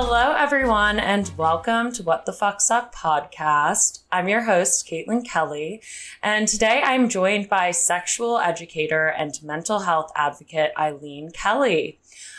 [0.00, 4.04] Hello, everyone, and welcome to What the Fuck's Up podcast.
[4.12, 5.82] I'm your host, Caitlin Kelly,
[6.22, 11.98] and today I'm joined by sexual educator and mental health advocate Eileen Kelly.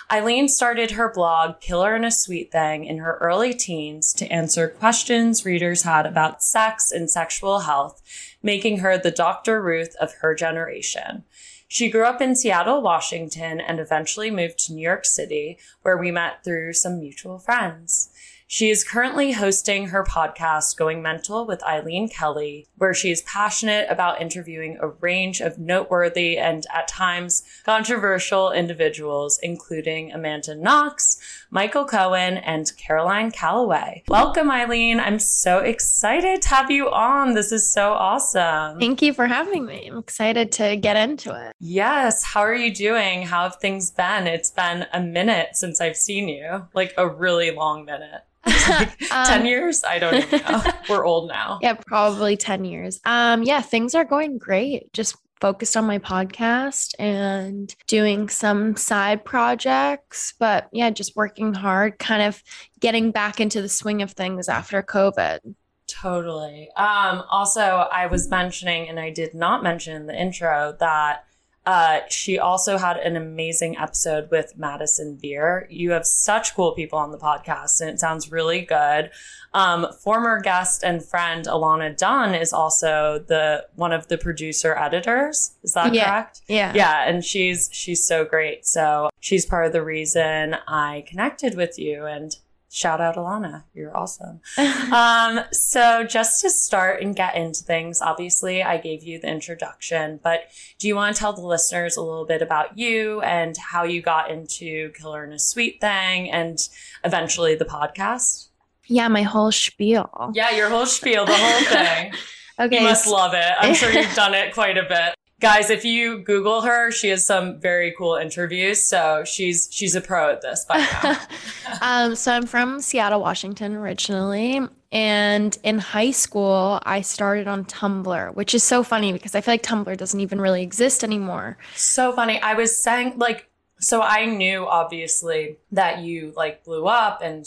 [0.10, 4.70] Eileen started her blog, Killer and a Sweet Thing, in her early teens to answer
[4.70, 8.02] questions readers had about sex and sexual health,
[8.42, 9.62] making her the Dr.
[9.62, 11.26] Ruth of her generation.
[11.72, 16.10] She grew up in Seattle, Washington, and eventually moved to New York City, where we
[16.10, 18.10] met through some mutual friends.
[18.48, 23.86] She is currently hosting her podcast, Going Mental with Eileen Kelly, where she is passionate
[23.88, 31.20] about interviewing a range of noteworthy and at times controversial individuals, including Amanda Knox,
[31.52, 34.04] Michael Cohen, and Caroline Calloway.
[34.08, 35.00] Welcome, Eileen.
[35.00, 37.34] I'm so excited to have you on.
[37.34, 38.80] This is so awesome.
[38.80, 39.88] Thank you for having me.
[39.88, 41.56] I'm excited to get into it.
[41.60, 42.24] Yes.
[42.24, 43.24] How are you doing?
[43.24, 44.28] How have things been?
[44.28, 48.22] It's been a minute since I've seen you, like a really long minute.
[48.46, 49.84] like um, 10 years?
[49.84, 50.62] I don't even know.
[50.90, 51.60] We're old now.
[51.62, 53.00] Yeah, probably 10 years.
[53.06, 54.94] Um, yeah, things are going great.
[54.94, 60.34] Just focused on my podcast and doing some side projects.
[60.40, 62.44] But yeah, just working hard, kind of
[62.80, 65.40] getting back into the swing of things after COVID.
[65.88, 66.70] Totally.
[66.78, 71.26] Um, also, I was mentioning, and I did not mention in the intro, that
[71.70, 75.68] uh, she also had an amazing episode with Madison Beer.
[75.70, 79.12] You have such cool people on the podcast, and it sounds really good.
[79.54, 85.52] Um, former guest and friend Alana Dunn is also the one of the producer editors.
[85.62, 86.06] Is that yeah.
[86.06, 86.42] correct?
[86.48, 86.74] Yeah.
[86.74, 88.66] Yeah, and she's she's so great.
[88.66, 92.36] So she's part of the reason I connected with you and
[92.70, 93.64] shout out Alana.
[93.74, 94.42] You're awesome.
[94.94, 100.20] um, so just to start and get into things, obviously I gave you the introduction,
[100.24, 100.42] but
[100.78, 104.02] do you want to tell the listeners a little bit about you and how you
[104.02, 106.58] got into Killer and a Sweet Thing and
[107.04, 108.48] eventually the podcast?
[108.86, 110.32] Yeah, my whole spiel.
[110.34, 112.14] Yeah, your whole spiel, the whole thing.
[112.60, 112.78] okay.
[112.78, 113.54] You must love it.
[113.60, 117.26] I'm sure you've done it quite a bit guys if you google her she has
[117.26, 121.20] some very cool interviews so she's she's a pro at this by now.
[121.82, 124.60] Um, so i'm from seattle washington originally
[124.92, 129.54] and in high school i started on tumblr which is so funny because i feel
[129.54, 131.58] like tumblr doesn't even really exist anymore.
[131.76, 132.42] So funny.
[132.42, 133.48] I was saying like
[133.80, 137.46] so i knew obviously that you like blew up and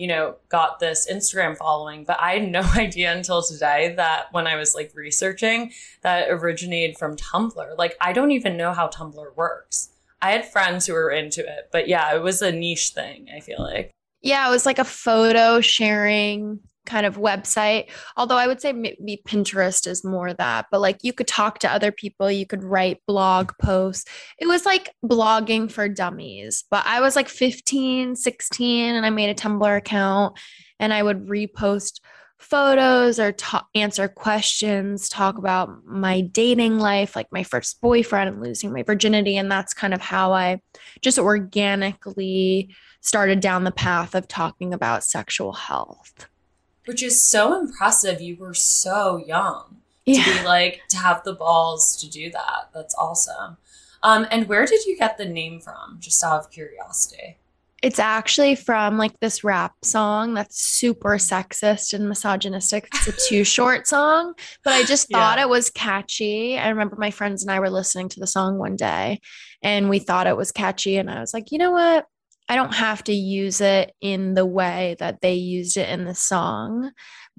[0.00, 4.46] you know, got this Instagram following, but I had no idea until today that when
[4.46, 7.76] I was like researching that originated from Tumblr.
[7.76, 9.90] Like, I don't even know how Tumblr works.
[10.22, 13.40] I had friends who were into it, but yeah, it was a niche thing, I
[13.40, 13.90] feel like.
[14.22, 17.88] Yeah, it was like a photo sharing kind of website.
[18.16, 21.70] Although I would say maybe Pinterest is more that, but like you could talk to
[21.70, 24.10] other people, you could write blog posts.
[24.38, 26.64] It was like blogging for dummies.
[26.68, 30.36] But I was like 15, 16, and I made a Tumblr account
[30.80, 32.00] and I would repost
[32.38, 38.42] photos or ta- answer questions, talk about my dating life, like my first boyfriend and
[38.42, 39.36] losing my virginity.
[39.36, 40.60] And that's kind of how I
[41.02, 46.28] just organically started down the path of talking about sexual health
[46.86, 48.20] which is so impressive.
[48.20, 49.76] You were so young
[50.06, 50.24] yeah.
[50.24, 52.70] to be like to have the balls to do that.
[52.74, 53.56] That's awesome.
[54.02, 55.98] Um, and where did you get the name from?
[56.00, 57.36] Just out of curiosity.
[57.82, 62.88] It's actually from like this rap song that's super sexist and misogynistic.
[62.92, 65.44] It's a too short song, but I just thought yeah.
[65.44, 66.58] it was catchy.
[66.58, 69.20] I remember my friends and I were listening to the song one day
[69.62, 70.98] and we thought it was catchy.
[70.98, 72.06] And I was like, you know what?
[72.50, 76.16] I don't have to use it in the way that they used it in the
[76.16, 76.90] song,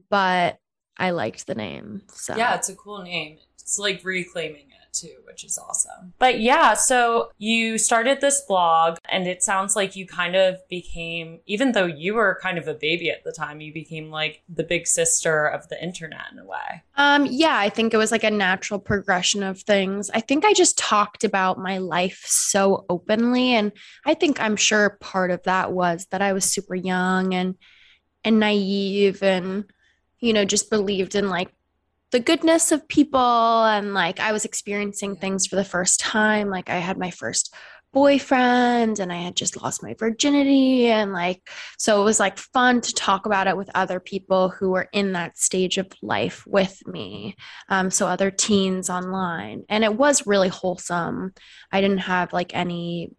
[0.10, 0.58] but
[0.98, 2.04] I liked the name.
[2.14, 3.38] So yeah, it's a cool name.
[3.56, 6.14] It's like reclaiming too, which is awesome.
[6.20, 11.40] But yeah, so you started this blog and it sounds like you kind of became,
[11.46, 14.64] even though you were kind of a baby at the time, you became like the
[14.64, 16.84] big sister of the internet in a way.
[16.98, 20.10] Um, yeah, I think it was like a natural progression of things.
[20.14, 23.54] I think I just talked about my life so openly.
[23.54, 23.72] And
[24.06, 27.56] I think I'm sure part of that was that I was super young and
[28.24, 29.66] and naive and
[30.20, 31.52] you know just believed in like
[32.12, 36.70] the goodness of people and like I was experiencing things for the first time like
[36.70, 37.54] I had my first
[37.94, 41.42] boyfriend and I had just lost my virginity and like
[41.78, 45.14] so it was like fun to talk about it with other people who were in
[45.14, 47.36] that stage of life with me
[47.70, 49.64] um, so other teens online.
[49.68, 51.34] And it was really wholesome.
[51.72, 53.12] I didn't have like any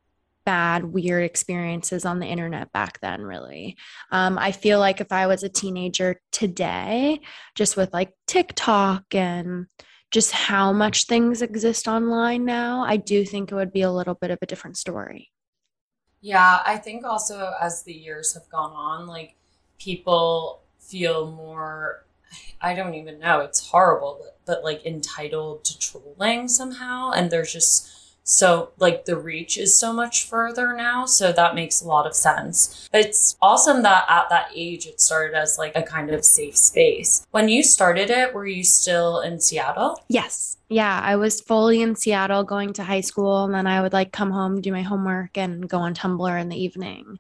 [0.44, 3.77] bad, weird experiences on the internet back then, really.
[4.11, 7.21] Um, I feel like if I was a teenager today,
[7.55, 9.67] just with like TikTok and
[10.11, 14.15] just how much things exist online now, I do think it would be a little
[14.15, 15.31] bit of a different story.
[16.21, 19.37] Yeah, I think also as the years have gone on, like
[19.79, 22.05] people feel more
[22.61, 27.11] I don't even know, it's horrible, but, but like entitled to trolling somehow.
[27.11, 27.91] And there's just
[28.25, 31.07] so like the reach is so much further now.
[31.07, 32.89] So that makes a lot of sense.
[32.93, 37.27] It's awesome that at that age it started as like a kind of safe space.
[37.33, 40.03] When you started it, were you still in Seattle?
[40.09, 40.57] Yes.
[40.69, 44.13] Yeah, I was fully in Seattle going to high school and then I would like
[44.13, 47.19] come home, do my homework and go on Tumblr in the evening.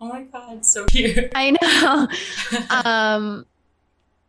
[0.00, 1.32] Oh my god, so cute.
[1.34, 2.08] I know.
[2.84, 3.46] um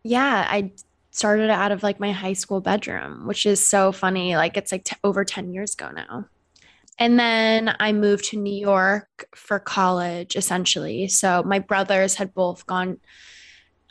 [0.04, 0.72] yeah, I
[1.18, 4.36] started out of like my high school bedroom, which is so funny.
[4.36, 6.26] Like it's like t- over 10 years ago now.
[7.00, 11.08] And then I moved to New York for college essentially.
[11.08, 12.98] So my brothers had both gone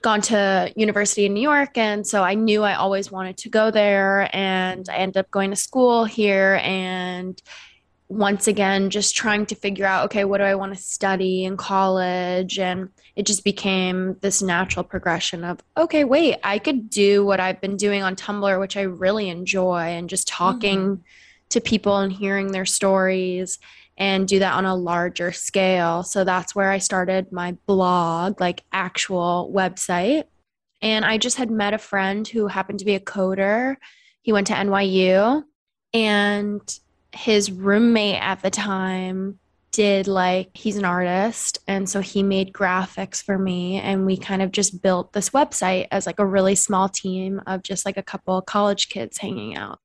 [0.02, 3.72] gone to university in New York and so I knew I always wanted to go
[3.72, 7.40] there and I ended up going to school here and
[8.08, 11.56] once again just trying to figure out okay what do i want to study in
[11.56, 12.58] college?
[12.58, 17.60] And it just became this natural progression of okay wait i could do what i've
[17.60, 21.02] been doing on tumblr which i really enjoy and just talking mm-hmm.
[21.48, 23.58] to people and hearing their stories
[23.98, 26.02] and do that on a larger scale.
[26.02, 30.24] So that's where i started my blog like actual website.
[30.82, 33.76] And i just had met a friend who happened to be a coder.
[34.22, 35.44] He went to nyu
[35.94, 36.78] and
[37.16, 39.38] his roommate at the time
[39.72, 44.40] did like he's an artist and so he made graphics for me and we kind
[44.40, 48.02] of just built this website as like a really small team of just like a
[48.02, 49.78] couple of college kids hanging out.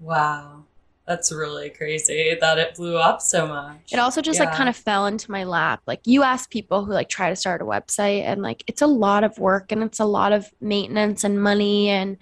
[0.00, 0.64] Wow.
[1.06, 3.90] That's really crazy that it blew up so much.
[3.90, 4.44] It also just yeah.
[4.44, 5.80] like kind of fell into my lap.
[5.86, 8.86] Like you ask people who like try to start a website and like it's a
[8.86, 12.18] lot of work and it's a lot of maintenance and money and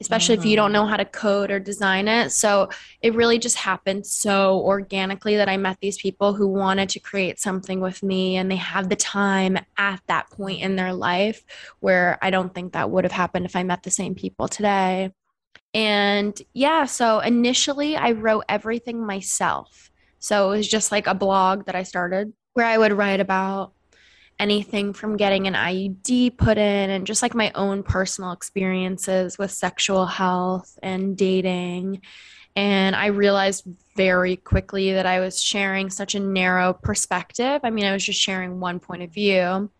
[0.00, 0.42] especially mm-hmm.
[0.42, 0.90] if you don't know mm-hmm.
[0.90, 2.32] how to code or design it.
[2.32, 2.70] So
[3.02, 7.38] it really just happened so organically that I met these people who wanted to create
[7.38, 11.44] something with me and they have the time at that point in their life
[11.80, 15.12] where I don't think that would have happened if I met the same people today.
[15.74, 19.90] And yeah, so initially I wrote everything myself.
[20.18, 23.72] So it was just like a blog that I started where I would write about
[24.40, 29.52] anything from getting an IUD put in and just like my own personal experiences with
[29.52, 32.00] sexual health and dating.
[32.56, 33.64] And I realized
[33.96, 37.60] very quickly that I was sharing such a narrow perspective.
[37.62, 39.70] I mean, I was just sharing one point of view.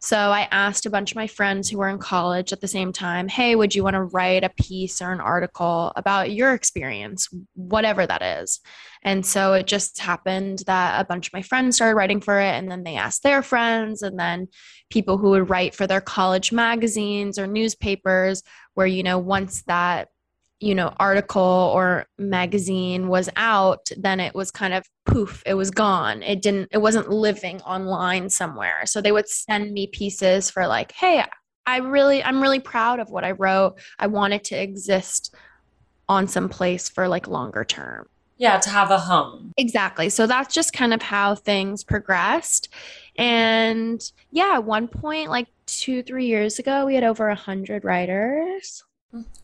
[0.00, 2.92] So I asked a bunch of my friends who were in college at the same
[2.92, 7.28] time, hey, would you want to write a piece or an article about your experience,
[7.54, 8.60] whatever that is?
[9.02, 12.54] And so it just happened that a bunch of my friends started writing for it,
[12.54, 14.46] and then they asked their friends, and then
[14.88, 18.44] people who would write for their college magazines or newspapers,
[18.74, 20.08] where, you know, once that
[20.60, 25.70] you know article or magazine was out then it was kind of poof it was
[25.70, 26.22] gone.
[26.22, 28.82] It didn't it wasn't living online somewhere.
[28.84, 31.24] So they would send me pieces for like hey
[31.66, 33.78] i really i'm really proud of what i wrote.
[33.98, 35.34] I want it to exist
[36.08, 38.08] on some place for like longer term.
[38.36, 39.52] Yeah to have a home.
[39.56, 40.10] Exactly.
[40.10, 42.68] So that's just kind of how things progressed.
[43.16, 44.00] And
[44.30, 48.84] yeah at one point like two three years ago we had over a hundred writers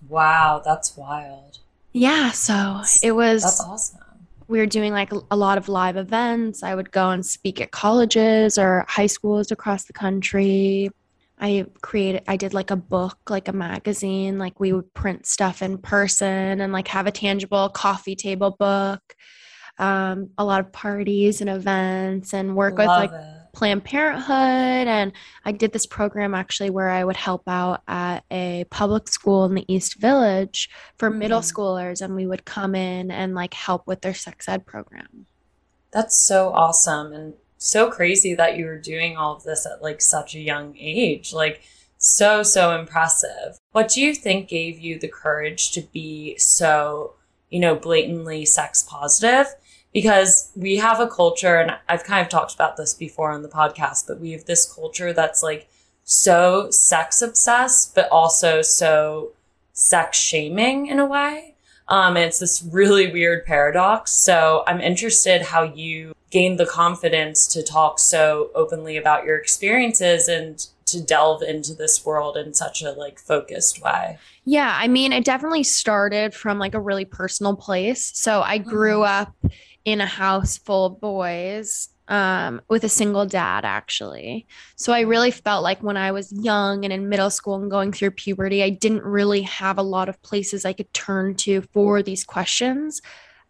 [0.08, 1.58] Wow, that's wild.
[1.92, 4.00] Yeah, so that's, it was That's awesome.
[4.46, 6.62] We were doing like a lot of live events.
[6.62, 10.90] I would go and speak at colleges or high schools across the country.
[11.38, 15.62] I created I did like a book, like a magazine, like we would print stuff
[15.62, 19.16] in person and like have a tangible coffee table book.
[19.78, 24.28] Um, a lot of parties and events and work Love with like it Planned Parenthood.
[24.88, 25.12] And
[25.44, 29.54] I did this program actually where I would help out at a public school in
[29.54, 30.68] the East Village
[30.98, 31.18] for mm-hmm.
[31.20, 32.02] middle schoolers.
[32.02, 35.26] And we would come in and like help with their sex ed program.
[35.90, 37.12] That's so awesome.
[37.12, 40.76] And so crazy that you were doing all of this at like such a young
[40.78, 41.32] age.
[41.32, 41.62] Like,
[41.96, 43.58] so, so impressive.
[43.72, 47.14] What do you think gave you the courage to be so,
[47.48, 49.54] you know, blatantly sex positive?
[49.94, 53.48] Because we have a culture, and I've kind of talked about this before on the
[53.48, 55.68] podcast, but we have this culture that's like
[56.02, 59.30] so sex obsessed, but also so
[59.72, 61.54] sex shaming in a way.
[61.86, 64.10] Um, and it's this really weird paradox.
[64.10, 70.26] So I'm interested how you gained the confidence to talk so openly about your experiences
[70.26, 74.18] and to delve into this world in such a like focused way.
[74.44, 78.10] Yeah, I mean, it definitely started from like a really personal place.
[78.14, 79.22] So I grew mm-hmm.
[79.22, 79.52] up
[79.84, 84.46] in a house full of boys um, with a single dad, actually.
[84.76, 87.92] So I really felt like when I was young and in middle school and going
[87.92, 92.02] through puberty, I didn't really have a lot of places I could turn to for
[92.02, 93.00] these questions.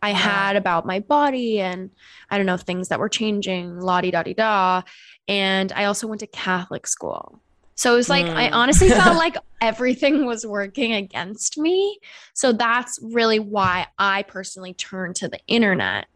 [0.03, 1.91] I had about my body and
[2.31, 4.83] I don't know, things that were changing, la di da di da.
[5.26, 7.41] And I also went to Catholic school.
[7.76, 8.55] So it was like, I Mm.
[8.55, 11.99] honestly felt like everything was working against me.
[12.35, 16.07] So that's really why I personally turned to the internet.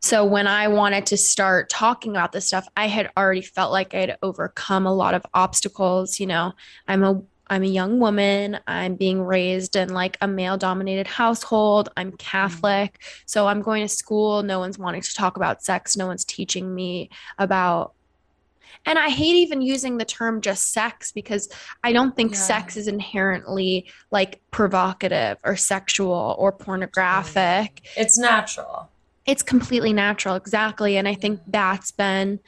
[0.00, 3.94] So when I wanted to start talking about this stuff, I had already felt like
[3.94, 6.18] I had overcome a lot of obstacles.
[6.18, 6.52] You know,
[6.88, 8.60] I'm a I'm a young woman.
[8.66, 11.90] I'm being raised in like a male dominated household.
[11.96, 12.16] I'm mm-hmm.
[12.16, 13.02] Catholic.
[13.26, 14.42] So I'm going to school.
[14.42, 15.96] No one's wanting to talk about sex.
[15.96, 17.94] No one's teaching me about
[18.86, 21.48] and I hate even using the term just sex because
[21.84, 22.40] I don't think Yeah.
[22.40, 27.82] sex is inherently like provocative or sexual or pornographic.
[27.96, 28.89] It's natural.
[29.30, 30.96] It's completely natural, exactly.
[30.96, 32.40] And I think that's been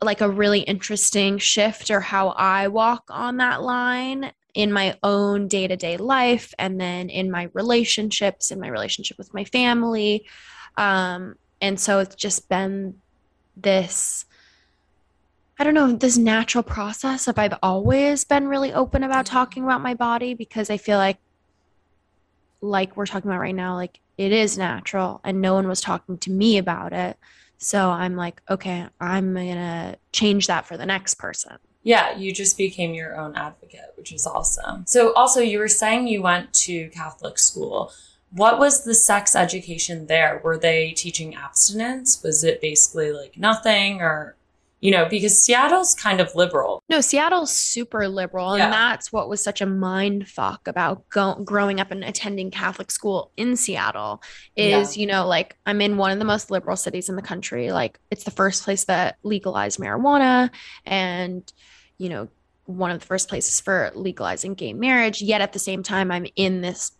[0.00, 5.48] like a really interesting shift or how I walk on that line in my own
[5.48, 10.24] day to day life and then in my relationships, in my relationship with my family.
[10.76, 12.94] Um, and so it's just been
[13.56, 14.26] this,
[15.58, 19.82] I don't know, this natural process of I've always been really open about talking about
[19.82, 21.18] my body because I feel like,
[22.64, 26.18] like we're talking about right now, like it is natural and no one was talking
[26.18, 27.18] to me about it.
[27.58, 31.58] So I'm like, okay, I'm gonna change that for the next person.
[31.82, 34.84] Yeah, you just became your own advocate, which is awesome.
[34.86, 37.92] So, also, you were saying you went to Catholic school.
[38.30, 40.40] What was the sex education there?
[40.42, 42.22] Were they teaching abstinence?
[42.22, 44.34] Was it basically like nothing or,
[44.80, 46.82] you know, because Seattle's kind of liberal.
[46.90, 48.64] No, Seattle's super liberal, Yeah.
[48.64, 52.90] and that's what was such a mind fuck about go- growing up and attending Catholic
[52.90, 54.22] school in Seattle.
[54.56, 57.72] Is you know like I'm in one of the most liberal cities in the country.
[57.72, 60.50] Like it's the first place that legalized marijuana,
[60.84, 61.50] and
[61.98, 62.28] you know
[62.66, 65.20] one of the first places for legalizing gay marriage.
[65.22, 66.92] Yet at the same time, I'm in this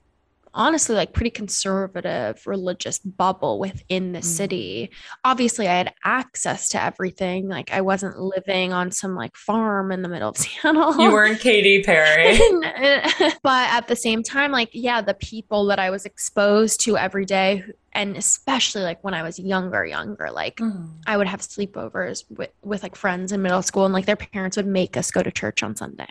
[0.56, 4.24] honestly like pretty conservative religious bubble within the Mhm.
[4.24, 4.90] city
[5.24, 10.02] obviously i had access to everything like i wasn't living on some like farm in
[10.02, 12.38] the middle of seattle You weren't Katy Perry.
[13.42, 17.24] but at the same time like yeah the people that i was exposed to every
[17.24, 20.88] day and especially like when i was younger younger like Mm.
[21.06, 24.56] i would have sleepovers with, with like friends in middle school and like their parents
[24.56, 26.08] would make us go to church on sunday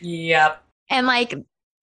[0.00, 0.62] Yep.
[0.90, 1.32] and like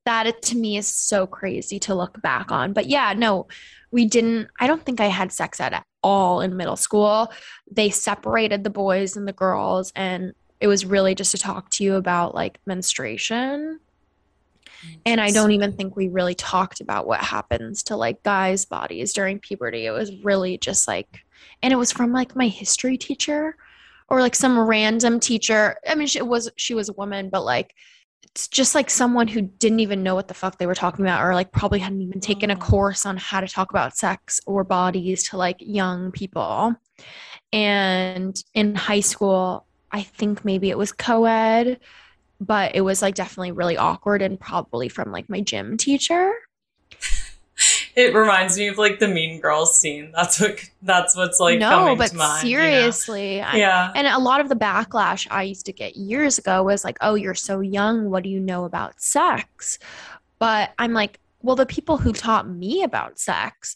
[0.09, 2.73] that to me is so crazy to look back on.
[2.73, 3.47] But yeah, no,
[3.91, 7.31] we didn't, I don't think I had sex at all in middle school.
[7.71, 11.83] They separated the boys and the girls, and it was really just to talk to
[11.83, 13.79] you about like menstruation.
[15.05, 19.13] And I don't even think we really talked about what happens to like guys' bodies
[19.13, 19.85] during puberty.
[19.85, 21.19] It was really just like,
[21.61, 23.55] and it was from like my history teacher
[24.07, 25.75] or like some random teacher.
[25.87, 27.75] I mean, she was she was a woman, but like
[28.23, 31.23] it's just like someone who didn't even know what the fuck they were talking about
[31.25, 32.57] or like probably hadn't even taken a Oh.
[32.57, 36.75] course on how to talk about sex or bodies to like young people.
[37.51, 41.79] And in high school, I think maybe it was co-ed,
[42.39, 46.33] but it was like definitely really awkward and probably from like my gym teacher.
[47.99, 50.11] It reminds me of like the Mean Girls scene.
[50.15, 52.47] That's what that's what's like no, coming but to mind.
[52.47, 52.63] you know?
[52.63, 53.91] seriously, I- Yeah.
[53.95, 57.15] and a lot of the backlash I used to get years ago was like, "Oh,
[57.15, 58.09] you're so young.
[58.09, 59.79] What do you know about sex?"
[60.39, 63.75] But I'm like, "Well, the people who taught me about sex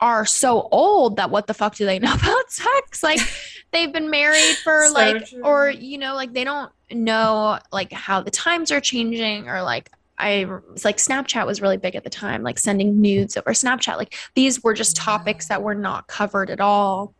[0.00, 3.02] are so old that what the fuck do they know about sex?
[3.02, 3.20] Like
[3.72, 5.42] they've been married for So like true.
[5.44, 9.90] or you know, like they don't know like how the times are changing or like
[10.18, 13.96] I was like Snapchat was really big at the time, like sending nudes over Snapchat.
[13.96, 17.14] Like these were just topics that were not covered at all.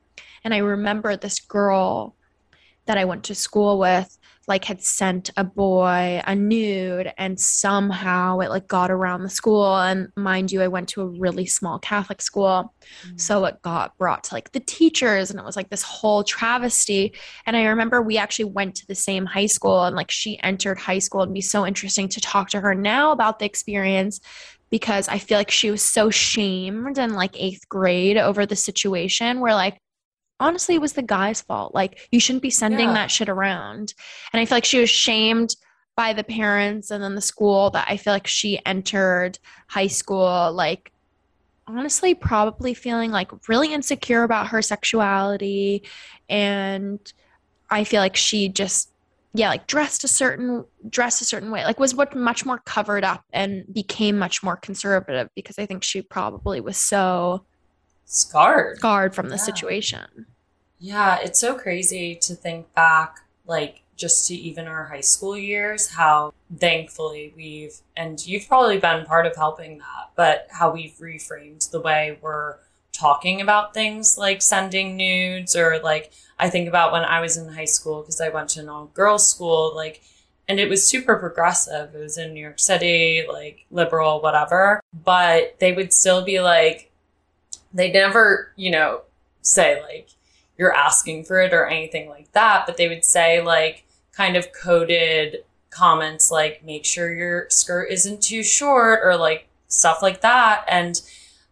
[0.44, 2.14] And I remember this girl
[2.86, 4.16] that I went to school with
[4.48, 9.76] like had sent a boy a nude and somehow it like got around the school.
[9.76, 12.72] And mind you I went to a really small Catholic school.
[13.06, 13.20] Mm.
[13.20, 17.12] so it got brought to like the teachers and it was like this whole travesty.
[17.44, 20.78] And I remember we actually went to the same high school and like she entered
[20.78, 21.22] high school.
[21.22, 24.20] It'd be so interesting to talk to her now about the experience
[24.70, 29.40] because I feel like she was so shamed in like 8th grade over the situation
[29.40, 29.78] where like
[30.40, 31.74] honestly it was the guy's fault.
[31.74, 32.94] Like you shouldn't be sending Yeah.
[32.94, 33.94] that shit around.
[34.32, 35.56] And i feel like she was shamed
[35.96, 40.52] by the parents and then the school that i feel like she entered high school
[40.52, 40.92] like
[41.66, 45.82] honestly probably feeling like really insecure about her sexuality.
[46.28, 47.00] And
[47.70, 48.90] i feel like she just
[49.34, 53.04] yeah like dressed a certain dressed a certain way like was what much more covered
[53.04, 57.44] up and became much more conservative because i think she probably was so
[58.06, 58.78] Scarred.
[58.78, 59.42] scarred from the Yeah.
[59.42, 60.26] situation
[60.78, 65.88] Yeah, it's so crazy to think back like just to even our high school years,
[65.94, 71.70] how thankfully we've, and you've probably been part of helping that, but how we've reframed
[71.70, 72.56] the way we're
[72.92, 77.48] talking about things like sending nudes or like I think about when I was in
[77.54, 80.02] high school because I went to an all girls school, like,
[80.48, 81.94] and it was super progressive.
[81.94, 84.80] It was in New York City, like liberal, whatever.
[84.92, 86.90] But they would still be like,
[87.76, 89.02] they never, you know,
[89.42, 90.08] say like,
[90.58, 92.64] you're asking for it or anything like that.
[92.66, 98.22] But they would say like kind of coded comments like, make sure your skirt isn't
[98.22, 100.64] too short or like stuff like that.
[100.68, 101.00] And,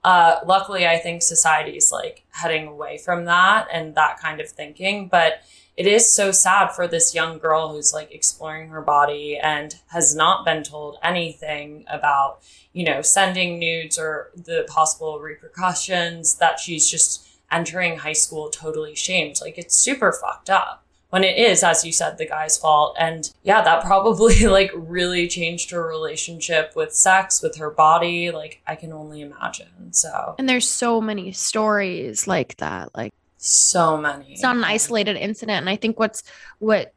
[0.02, 4.48] uh, luckily, I think society is like heading away from that and that kind of
[4.48, 5.08] thinking.
[5.08, 5.42] But
[5.76, 10.14] it is so sad for this young girl who's like exploring her body and has
[10.14, 12.38] not been told anything about,
[12.72, 18.94] you know, sending nudes or the possible repercussions that she's just entering high school totally
[18.94, 19.40] shamed.
[19.40, 22.96] Like it's super fucked up when it is, as you said, the guy's fault.
[22.98, 28.30] And yeah, that probably like really changed her relationship with sex, with her body.
[28.32, 29.92] Like I can only imagine.
[29.92, 32.90] So, and there's so many stories like that.
[32.96, 33.12] Like,
[33.44, 34.32] so many.
[34.32, 35.58] It's not an isolated incident.
[35.58, 36.22] And I think what's
[36.58, 36.93] what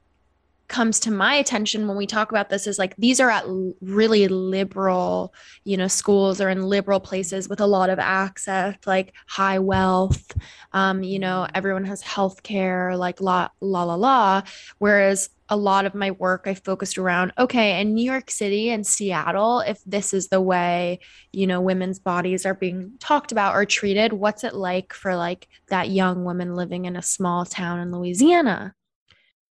[0.67, 3.45] comes to my attention when we talk about this is like these are at
[3.81, 5.33] really liberal
[5.63, 10.31] you know schools or in liberal places with a lot of access like high wealth
[10.73, 14.41] um you know everyone has health care like la la la la.
[14.77, 18.85] Whereas a lot of my work i focused around okay in new york city and
[18.85, 20.99] seattle if this is the way
[21.31, 25.47] you know women's bodies are being talked about or treated what's it like for like
[25.69, 28.75] that young woman living in a small town in louisiana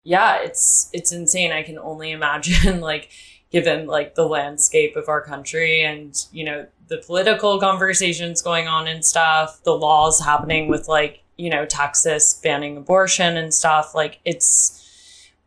[0.05, 1.53] yeah, it's it's insane.
[1.53, 3.11] I can only imagine like
[3.51, 8.87] given like the landscape of our country and you know the political conversations going on
[8.87, 14.19] and stuff, the laws happening with like, you know, Texas banning abortion and stuff, like
[14.25, 14.90] it's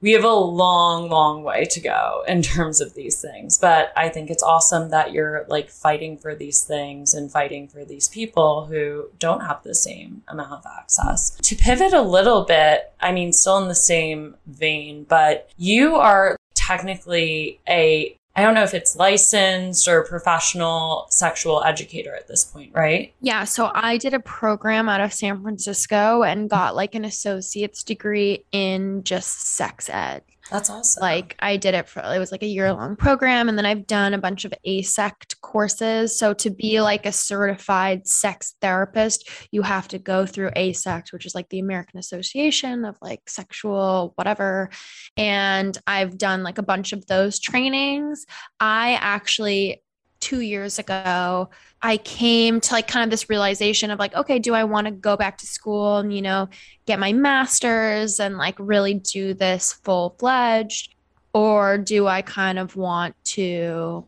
[0.04, 3.58] we have a long, long way to go in terms of these things.
[3.58, 7.86] But I think it's awesome that you're like fighting for these things and fighting for
[7.86, 11.32] these people who don't have the same amount of access.
[11.44, 16.36] To pivot a little bit, I mean, still in the same vein, but you are
[16.54, 22.72] technically a I don't know if it's licensed or professional sexual educator at this point,
[22.74, 23.14] right?
[23.22, 23.44] Yeah.
[23.44, 28.44] So I did a program out of San Francisco and got like an associate's degree
[28.52, 30.24] in just sex ed.
[30.52, 31.02] That's awesome.
[31.02, 33.88] Like I did it for it was like a year long program and then I've
[33.88, 36.18] done a bunch of AASECT courses.
[36.18, 41.26] So to be like a certified sex therapist, you have to go through AASECT, which
[41.26, 44.70] is like the American Association of like sexual whatever.
[45.16, 48.26] And I've done like a bunch of those trainings.
[48.60, 49.82] I actually
[50.24, 51.50] 2 years ago
[51.86, 54.92] I came to like kind of this realization of like, okay, do I want to
[54.92, 56.48] go back to school and, you know,
[56.86, 60.96] get my master's and like really do this full fledged?
[61.34, 64.08] Or do I kind of want to,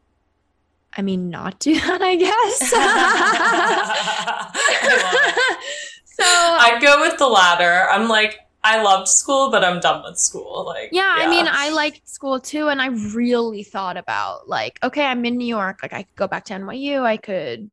[0.96, 2.60] I mean, not do that, I guess?
[6.06, 7.90] so I'd go with the latter.
[7.90, 10.66] I'm like, I loved school, but I'm done with school.
[10.66, 14.80] Like, yeah, yeah, I mean, I liked school too, and I really thought about like,
[14.82, 17.70] okay, I'm in New York, like I could go back to NYU, I could,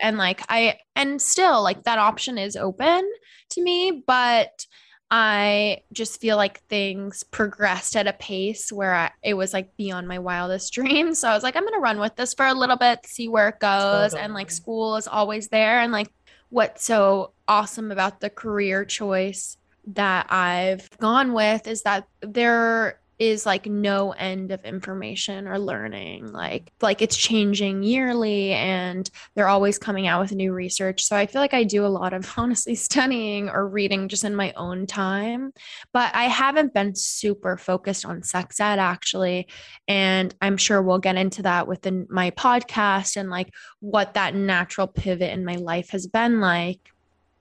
[0.00, 3.08] and like I, and still like that option is open
[3.50, 4.66] to me, but
[5.12, 10.08] I just feel like things progressed at a pace where I, it was like beyond
[10.08, 11.20] my wildest dreams.
[11.20, 13.50] So I was like, I'm gonna run with this for a little bit, see where
[13.50, 14.22] it goes, totally.
[14.22, 16.08] and like school is always there, and like
[16.48, 23.46] what's so awesome about the career choice that I've gone with is that there is
[23.46, 26.32] like no end of information or learning.
[26.32, 31.04] Like like it's changing yearly and they're always coming out with new research.
[31.04, 34.34] So i feel like i do a lot of honestly studying or reading just in
[34.34, 35.52] my own time.
[35.92, 39.46] But i haven't been super focused on sex ed actually.
[39.86, 44.88] And i'm sure we'll get into that within my podcast and like what that natural
[44.88, 46.80] pivot in my life has been like.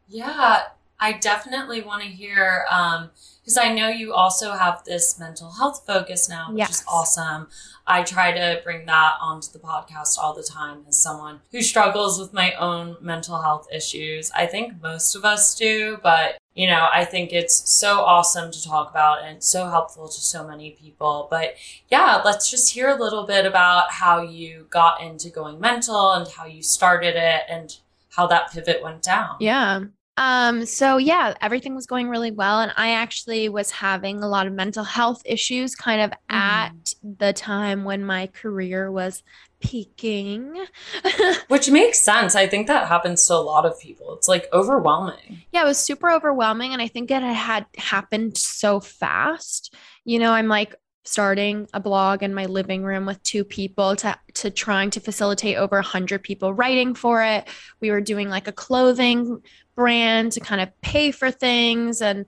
[0.08, 0.64] Yeah
[1.02, 5.84] I definitely want to hear because um, I know you also have this mental health
[5.86, 6.82] focus now, which yes.
[6.82, 7.48] is awesome.
[7.88, 12.20] I try to bring that onto the podcast all the time as someone who struggles
[12.20, 14.30] with my own mental health issues.
[14.36, 18.64] I think most of us do, but you know, I think it's so awesome to
[18.64, 21.28] talk about and so helpful to so many people.
[21.32, 21.56] But
[21.90, 26.28] yeah, let's just hear a little bit about how you got into going mental and
[26.28, 27.76] how you started it and
[28.10, 29.38] how that pivot went down.
[29.40, 29.86] Yeah.
[30.18, 32.60] Um, so yeah, everything was going really well.
[32.60, 36.36] And I actually was having a lot of mental health issues kind of Mhm.
[36.36, 39.24] at the time when my career was
[39.62, 40.66] peaking.
[41.48, 42.36] Which makes sense.
[42.36, 44.16] I think that happens to a lot of people.
[44.16, 45.44] It's like overwhelming.
[45.52, 46.74] yeah, it was super overwhelming.
[46.74, 49.74] And I think it had happened so fast.
[50.04, 54.18] You know, I'm like starting a blog in my living room with two people to
[54.36, 57.48] to trying to facilitate over 100 people writing for it.
[57.80, 59.42] We were doing like a clothing
[59.76, 62.26] brand to kind of pay for things and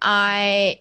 [0.00, 0.80] I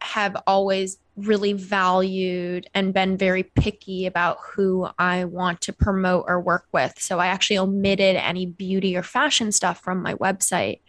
[0.00, 6.40] have always really valued and been very picky about who I want to promote or
[6.40, 6.94] work with.
[6.98, 10.80] So I actually omitted any beauty or fashion stuff from my website.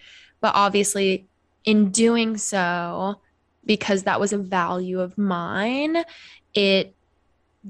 [0.41, 1.27] But obviously,
[1.63, 3.21] in doing so,
[3.65, 6.03] because that was a value of mine,
[6.53, 6.95] it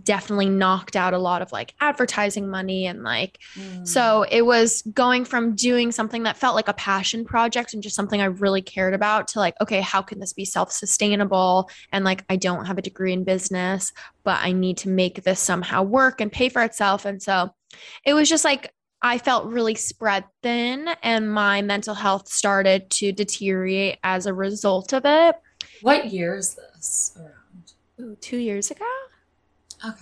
[0.04, 3.88] definitely knocked out a lot of like advertising money and like Mm.
[3.88, 7.96] so it was going from doing something that felt like a passion project and just
[7.96, 11.70] something I really cared about to like, okay, how can this be self sustainable?
[11.94, 13.94] And like, I don't have a degree in business,
[14.26, 17.06] but I need to make this somehow work and pay for itself.
[17.06, 17.52] And so
[18.04, 23.12] it was just like, I felt really spread thin and my mental health started to
[23.12, 25.36] deteriorate as a result of it.
[25.82, 27.74] What year is this around?
[28.00, 28.86] Ooh, two years ago,
[29.86, 29.96] Okay.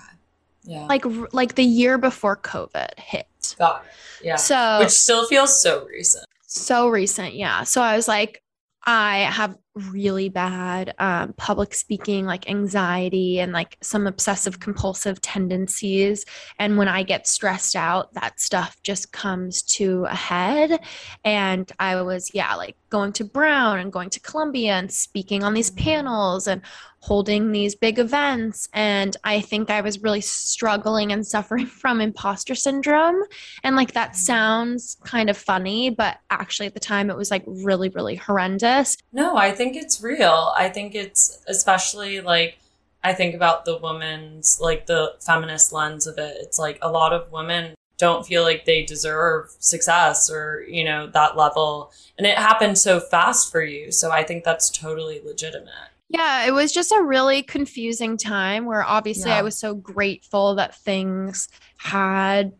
[0.63, 0.85] Yeah.
[0.85, 3.55] like like the year before COVID hit.
[3.59, 4.25] Got it.
[4.25, 4.35] Yeah.
[4.37, 6.25] So Which still feels so recent.
[6.47, 7.63] So recent, yeah.
[7.63, 8.41] So I was like,
[8.85, 16.25] I have really bad um, public speaking, like anxiety and like some obsessive compulsive tendencies.
[16.59, 20.79] And when I get stressed out, that stuff just comes to a head.
[21.23, 25.55] And I was, yeah, like going to Brown and going to Columbia and speaking on
[25.55, 26.61] these panels and
[26.99, 28.69] holding these big events.
[28.71, 33.23] And I think I was really struggling and suffering from imposter syndrome.
[33.63, 37.43] And like that sounds kind of funny, but actually at the time it was like
[37.47, 38.95] really, really horrendous.
[39.11, 40.53] No, I think it's real.
[40.55, 42.59] I think it's especially like
[43.03, 46.37] I think about the woman's like the feminist lens of it.
[46.41, 51.07] It's like a lot of women don't feel like they deserve success or, you know,
[51.07, 51.91] that level.
[52.17, 53.91] And it happened so fast for you.
[53.91, 55.69] So I think that's totally legitimate.
[56.09, 59.37] Yeah, it was just a really confusing time where obviously Yeah.
[59.37, 62.53] I was so grateful that things had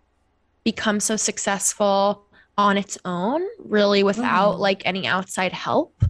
[0.63, 2.25] become so successful
[2.57, 4.59] on its own, really without Mhm.
[4.59, 6.03] like any outside help.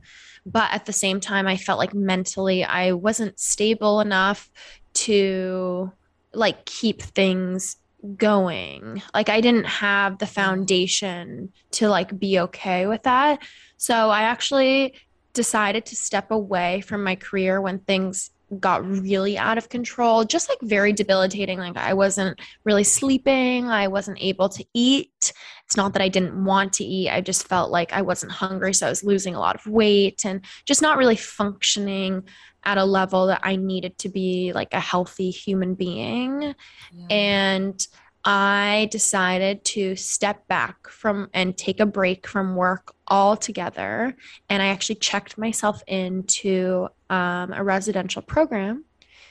[0.45, 4.51] But at the same time, I felt like mentally I wasn't stable enough
[4.95, 5.91] to
[6.33, 7.77] like keep things
[8.17, 8.81] going.
[8.81, 9.03] Mm.
[9.13, 10.33] Like I didn't have the mm-hmm.
[10.33, 13.43] foundation to like be okay with that.
[13.77, 14.95] So I actually
[15.33, 20.47] decided to step away from my career when things got really out of control, just
[20.47, 21.57] like very debilitating.
[21.57, 25.33] Like I wasn't really sleeping, I wasn't able to eat.
[25.65, 28.73] It's not that I didn't want to eat, I just felt like I wasn't hungry.
[28.73, 32.23] So I was losing a lot of weight and just not really functioning
[32.65, 36.56] at a level that I needed to be like a healthy human being.
[36.91, 37.08] Yeah.
[37.10, 37.88] And
[38.26, 44.15] I decided to step back from and take a break from work altogether.
[44.49, 48.86] And I actually checked myself into um, a residential program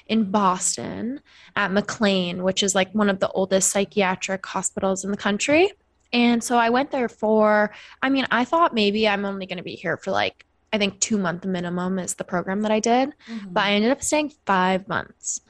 [0.07, 1.21] in Boston
[1.57, 5.73] at McLean, which is like one of the oldest psychiatric hospitals in the country.
[6.13, 9.63] And so I went there for, I mean, I thought maybe I'm only going to
[9.63, 13.11] be here for like, I think two month minimum is the program that I did,
[13.29, 13.53] Mhm.
[13.53, 15.41] but I ended up staying five months.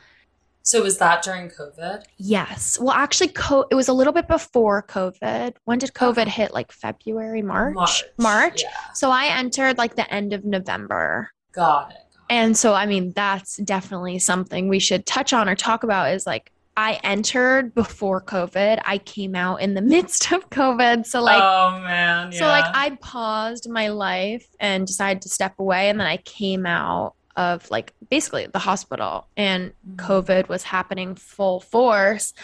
[0.65, 2.05] so was that during COVID?
[2.19, 2.79] Yes.
[2.81, 5.55] Well, actually, co- it was a little bit before COVID.
[5.65, 6.55] When did COVID hit?
[6.55, 8.05] Like February, March?
[8.17, 8.63] March.
[8.63, 8.71] Yeah.
[8.95, 11.33] So I entered like the end of November.
[11.51, 11.97] Got it.
[12.31, 16.29] And so, I mean, that's definitely something we should touch on or talk about is
[16.29, 18.81] like, I entered before COVID.
[18.85, 21.07] I came out in the midst of COVID.
[21.07, 22.33] So, like, oh man.
[22.33, 22.39] Yeah.
[22.39, 26.65] so like I paused my life and decided to step away and then I came
[26.67, 29.97] out of like basically the hospital and Mhm.
[29.97, 32.35] COVID was happening full force,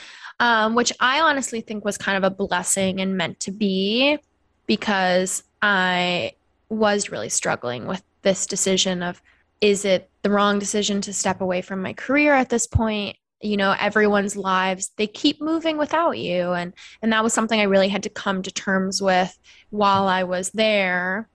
[0.40, 4.18] um, which I honestly think was kind of a blessing and meant to be
[4.66, 6.32] because I
[6.70, 9.22] was really struggling with this decision of
[9.60, 13.16] is it the wrong decision to step away from my career at this point?
[13.40, 16.52] You know, everyone's lives, they keep moving without you.
[16.52, 16.72] And
[17.02, 19.38] and that was something I really had to come to terms with
[19.70, 21.28] while I was there.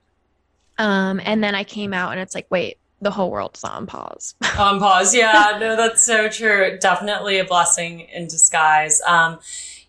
[0.78, 4.34] Um, and then I came out and it's like, wait, the whole world's on pause.
[4.58, 5.14] on pause.
[5.14, 6.78] Yeah, no, that's so true.
[6.80, 9.00] Definitely a blessing in disguise.
[9.06, 9.38] Um,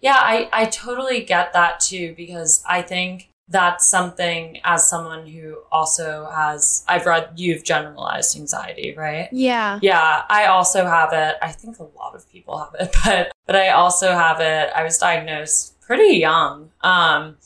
[0.01, 5.58] yeah, I, I totally get that too, because I think that's something as someone who
[5.71, 9.29] also has, I've read you've generalized anxiety, right?
[9.31, 9.79] yeah.
[9.81, 11.36] Yeah, I also have it.
[11.41, 14.71] I think a lot of people have it, but but I also have it.
[14.75, 16.71] I was diagnosed pretty young.
[16.81, 17.38] Um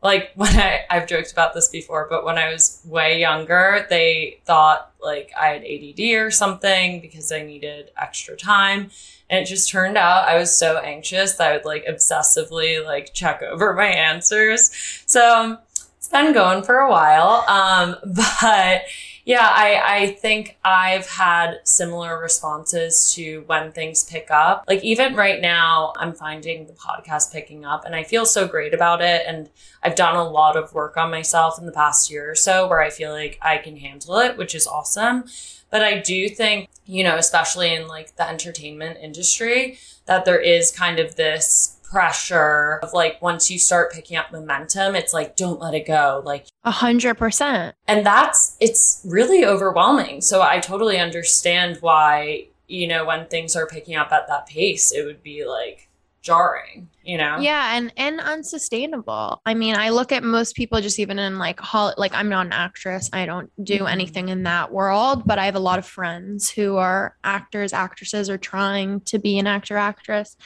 [0.00, 4.40] like when I I've joked about this before, but when I was way younger, they
[4.44, 8.90] thought like I had ADD or something because I needed extra time.
[9.30, 13.12] And it just turned out I was so anxious that I would like obsessively like
[13.12, 14.70] check over my answers.
[15.06, 15.58] So
[15.98, 17.44] it's been going for a while.
[17.48, 18.82] Um, but
[19.28, 24.64] yeah, I, I think I've had similar responses to when things pick up.
[24.66, 28.72] Like even right now, I'm finding the podcast picking up and I feel so great
[28.72, 29.24] about it.
[29.26, 29.50] And
[29.82, 32.80] I've done a lot of work on myself in the past year or so where
[32.80, 35.24] I feel like I can handle it, which is awesome.
[35.70, 40.70] But I do think, you know, especially in like the entertainment industry, that there is
[40.70, 45.60] kind of this pressure of like once you start picking up momentum, it's like don't
[45.60, 46.22] let it go.
[46.24, 47.74] Like a hundred percent.
[47.86, 50.20] And that's it's really overwhelming.
[50.20, 54.92] So I totally understand why, you know, when things are picking up at that pace,
[54.92, 55.87] it would be like
[56.28, 60.98] jarring you know yeah and and unsustainable i mean i look at most people just
[60.98, 63.86] even in like hol- like i'm not an actress i don't do mm-hmm.
[63.86, 68.28] anything in that world but i have a lot of friends who are actors actresses
[68.28, 70.36] or trying to be an actor actress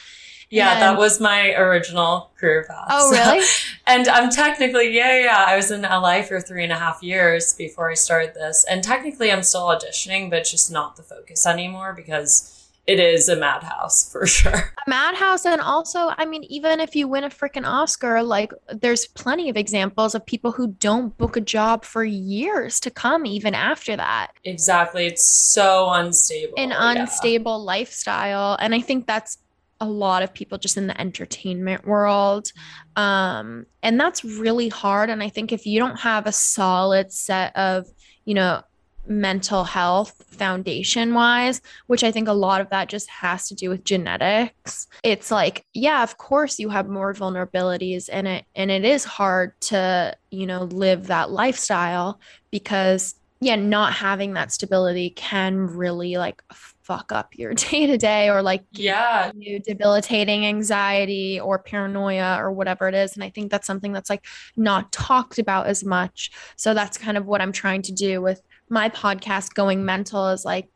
[0.49, 2.85] yeah, and, that was my original career path.
[2.91, 3.43] Oh, really?
[3.87, 5.45] and I'm technically, yeah, yeah.
[5.47, 8.63] I was in LA for three and a half years before I started this.
[8.69, 13.35] And technically, I'm still auditioning, but just not the focus anymore because it is a
[13.35, 14.73] madhouse for sure.
[14.85, 15.45] A madhouse.
[15.45, 19.57] And also, I mean, even if you win a freaking Oscar, like there's plenty of
[19.57, 24.31] examples of people who don't book a job for years to come, even after that.
[24.43, 25.05] Exactly.
[25.05, 26.53] It's so unstable.
[26.57, 27.65] An unstable yeah.
[27.65, 28.57] lifestyle.
[28.59, 29.37] And I think that's
[29.79, 32.51] a lot of people just in the entertainment world.
[32.95, 35.09] Um, and that's really hard.
[35.09, 37.87] And I think if you don't have a solid set of,
[38.23, 38.63] you know,
[39.05, 43.69] mental health foundation wise, which I think a lot of that just has to do
[43.69, 44.87] with genetics.
[45.03, 49.59] It's like, yeah, of course you have more vulnerabilities in it and it is hard
[49.61, 52.19] to, you know, live that lifestyle
[52.51, 56.41] because yeah, not having that stability can really like
[56.81, 59.31] fuck up your day to day or like yeah.
[59.35, 63.15] you debilitating anxiety or paranoia or whatever it is.
[63.15, 66.31] And i think that's something that's like not talked about as much.
[66.55, 70.45] So that's kind of what i'm trying to do with my podcast going mental is
[70.45, 70.67] like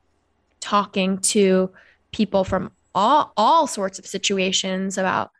[0.59, 1.69] talking to
[2.11, 5.31] people from all all sorts of situations about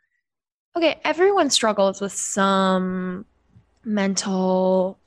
[0.76, 3.24] okay everyone struggles with some
[3.84, 4.98] mental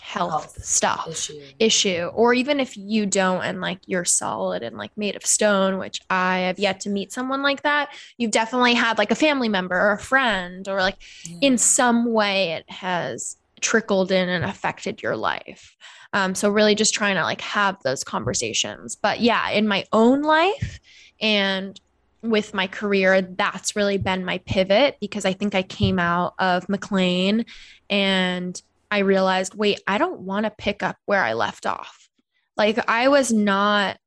[0.00, 1.40] health, health stuff issue.
[1.58, 5.76] issue or even if you don't and like you're solid and like made of stone
[5.76, 9.48] which i have yet to meet someone like that you've definitely had like a family
[9.48, 11.38] member or a friend or like yeah.
[11.42, 11.58] in mm.
[11.58, 15.76] some way it has trickled in and affected your life
[16.12, 20.22] um, so really just trying to like have those conversations but yeah in my own
[20.22, 20.80] life
[21.20, 21.80] and
[22.22, 26.68] with my career, that's really been my pivot because I think I came out of
[26.68, 27.44] McLean
[27.88, 32.08] and I realized, wait, I don't want to pick up where I left off.
[32.56, 33.98] Like I was not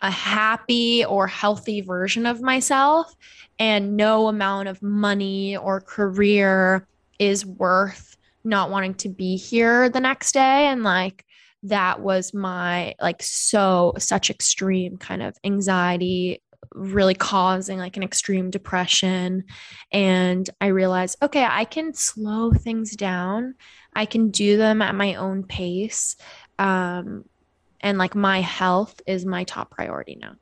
[0.00, 3.14] a happy or healthy version of myself,
[3.58, 6.88] and no amount of money or career
[7.20, 10.66] is worth not wanting to be here the next day.
[10.66, 11.24] And like,
[11.64, 16.42] that was my like so such extreme kind of anxiety
[16.74, 19.44] really causing like an extreme depression
[19.92, 23.54] and i realized okay i can slow things down
[23.94, 26.16] I can do them at my own pace.
[26.58, 27.24] Um,
[27.80, 30.34] and like my health is my top priority now.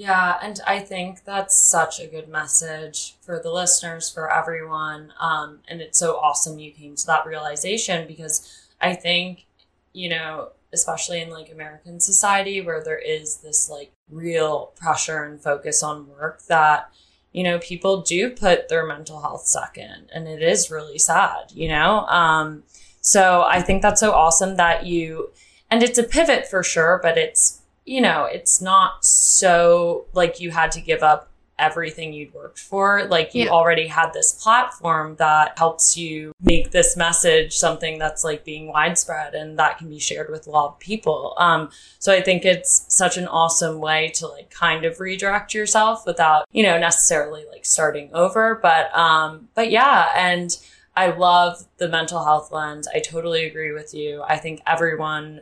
[0.00, 5.12] Yeah, and I think that's such a good message for the listeners, for everyone.
[5.20, 9.44] Um, and it's so awesome you came to that realization because I think,
[9.92, 15.38] you know, especially in like American society where there is this like real pressure and
[15.38, 16.90] focus on work that
[17.32, 21.68] you know, people do put their mental health second and it is really sad, you
[21.68, 22.06] know?
[22.06, 22.62] Um,
[23.02, 25.30] so I think that's so awesome that you,
[25.70, 27.59] and it's a pivot for sure, but it's,
[27.90, 33.04] you know, it's not so like you had to give up everything you'd worked for.
[33.10, 33.50] Like you yeah.
[33.50, 39.34] already had this platform that helps you make this message something that's like being widespread
[39.34, 41.34] and that can be shared with a lot of people.
[41.36, 46.06] Um, so I think it's such an awesome way to like kind of redirect yourself
[46.06, 48.54] without, you know, necessarily like starting over.
[48.62, 50.12] But, um, but yeah.
[50.14, 50.56] And
[50.94, 52.86] I love the mental health lens.
[52.86, 54.22] I totally agree with you.
[54.22, 55.40] I think everyone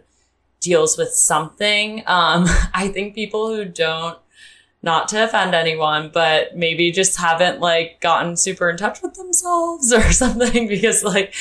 [0.61, 2.01] deals with something.
[2.07, 4.19] Um, I think people who don't
[4.81, 9.93] not to offend anyone, but maybe just haven't like gotten super in touch with themselves
[9.93, 11.35] or something because like,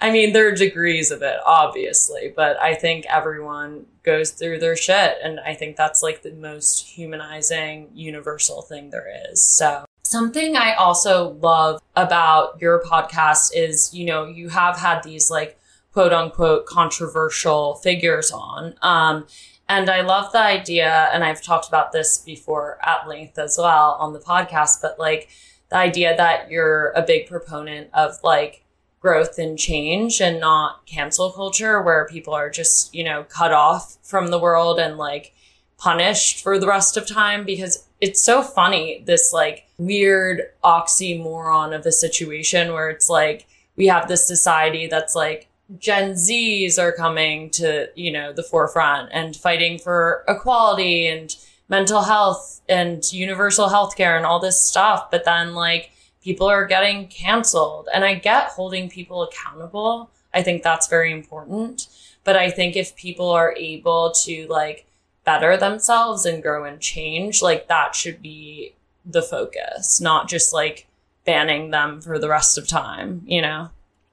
[0.00, 4.76] I mean, there are degrees of it, obviously, but I think everyone goes through their
[4.76, 5.16] shit.
[5.22, 9.42] And I think that's like the most humanizing, universal thing there is.
[9.42, 15.30] So Something I also love about your podcast is, you know, you have had these
[15.30, 15.58] like
[15.92, 18.74] quote unquote controversial figures on.
[18.82, 19.26] Um,
[19.68, 23.96] and I love the idea, and I've talked about this before at length as well
[24.00, 25.28] on the podcast, but like
[25.70, 28.64] the idea that you're a big proponent of like
[29.00, 33.96] growth and change and not cancel culture where people are just, you know, cut off
[34.02, 35.32] from the world and like
[35.78, 41.84] punished for the rest of time because it's so funny this like weird oxymoron of
[41.84, 47.50] a situation where it's like we have this society that's like Gen Zs are coming
[47.50, 51.36] to, you know, the forefront and fighting for equality and
[51.68, 55.10] mental health and universal health care and all this stuff.
[55.10, 57.88] But then like people are getting canceled.
[57.92, 60.10] And I get holding people accountable.
[60.34, 61.88] I think that's very important.
[62.24, 64.86] But I think if people are able to like
[65.24, 70.86] better themselves and grow and change, like that should be the focus, not just like
[71.24, 73.70] banning them for the rest of time, you know?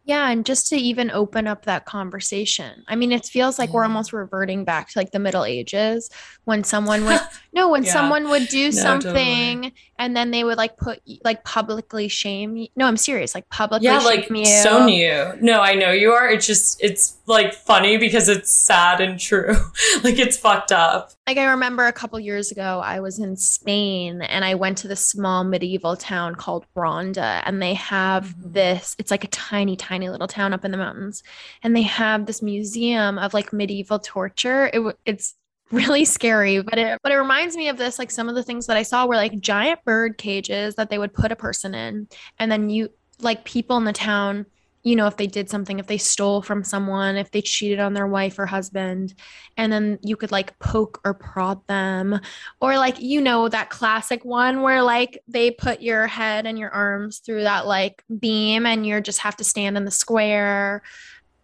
[0.10, 2.84] Yeah, and just to even open up that conversation.
[2.88, 3.76] I mean, it feels like yeah.
[3.76, 6.10] we're almost reverting back to like the Middle Ages
[6.50, 7.22] when someone would
[7.54, 7.94] no, when yeah.
[7.94, 9.74] someone would do no, something totally.
[10.00, 12.68] and then they would like put like publicly shame you.
[12.76, 14.00] No, I'm serious, like publicly shame.
[14.00, 14.46] yeah, like you.
[14.46, 15.38] so new.
[15.42, 16.28] No, I know you are.
[16.28, 19.54] It's just it's like funny because it's sad and true.
[20.04, 21.12] like it's fucked up.
[21.28, 24.88] Like I remember a couple years ago, I was in Spain and I went to
[24.88, 28.54] this small medieval town called Ronda, and they have mm-hmm.
[28.54, 28.96] this.
[28.98, 31.22] It's like a tiny, tiny little town up in the mountains,
[31.62, 34.72] and they have this museum of like medieval torture.
[34.74, 35.36] It, it's
[35.72, 38.66] really scary but it but it reminds me of this like some of the things
[38.66, 42.08] that i saw were like giant bird cages that they would put a person in
[42.40, 42.90] and then you
[43.22, 44.46] like people in the town
[44.84, 47.94] you know if they did something if they stole from someone if they cheated on
[47.94, 49.14] their wife or husband
[49.58, 52.20] and then you could like poke or prod them
[52.62, 56.70] or like you know that classic one where like they put your head and your
[56.70, 60.82] arms through that like beam and you just have to stand in the square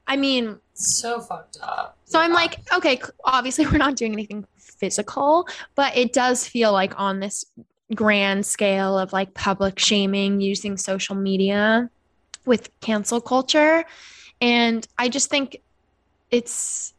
[0.08, 1.98] i mean so fucked up.
[2.06, 2.26] So yeah.
[2.26, 7.20] I'm like, okay, obviously we're not doing anything physical, but it does feel like on
[7.20, 7.46] this
[7.94, 11.89] grand scale of like public shaming using social media
[12.46, 13.86] with cancel culture.
[14.41, 15.62] And I just think
[16.30, 16.94] it's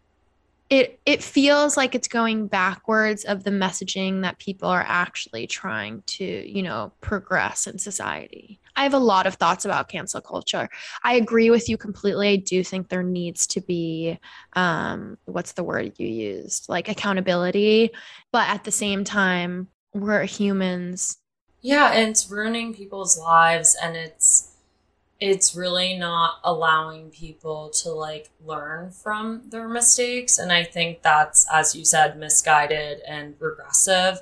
[0.71, 6.03] it it feels like it's going backwards of the messaging that people are actually trying
[6.07, 8.59] to, you know, progress in society.
[8.77, 10.69] I have a lot of thoughts about cancel culture.
[11.03, 12.29] I agree with you completely.
[12.29, 14.19] I do think there needs to be,
[14.55, 16.69] um, what's the word you used?
[16.69, 17.91] Like accountability.
[18.33, 21.17] But at the same time, we're humans.
[21.63, 24.53] Yeah, and it's ruining people's lives and it's
[25.19, 31.47] it's really not allowing people to like learn from their mistakes and i think that's
[31.51, 34.19] as you said misguided and regressive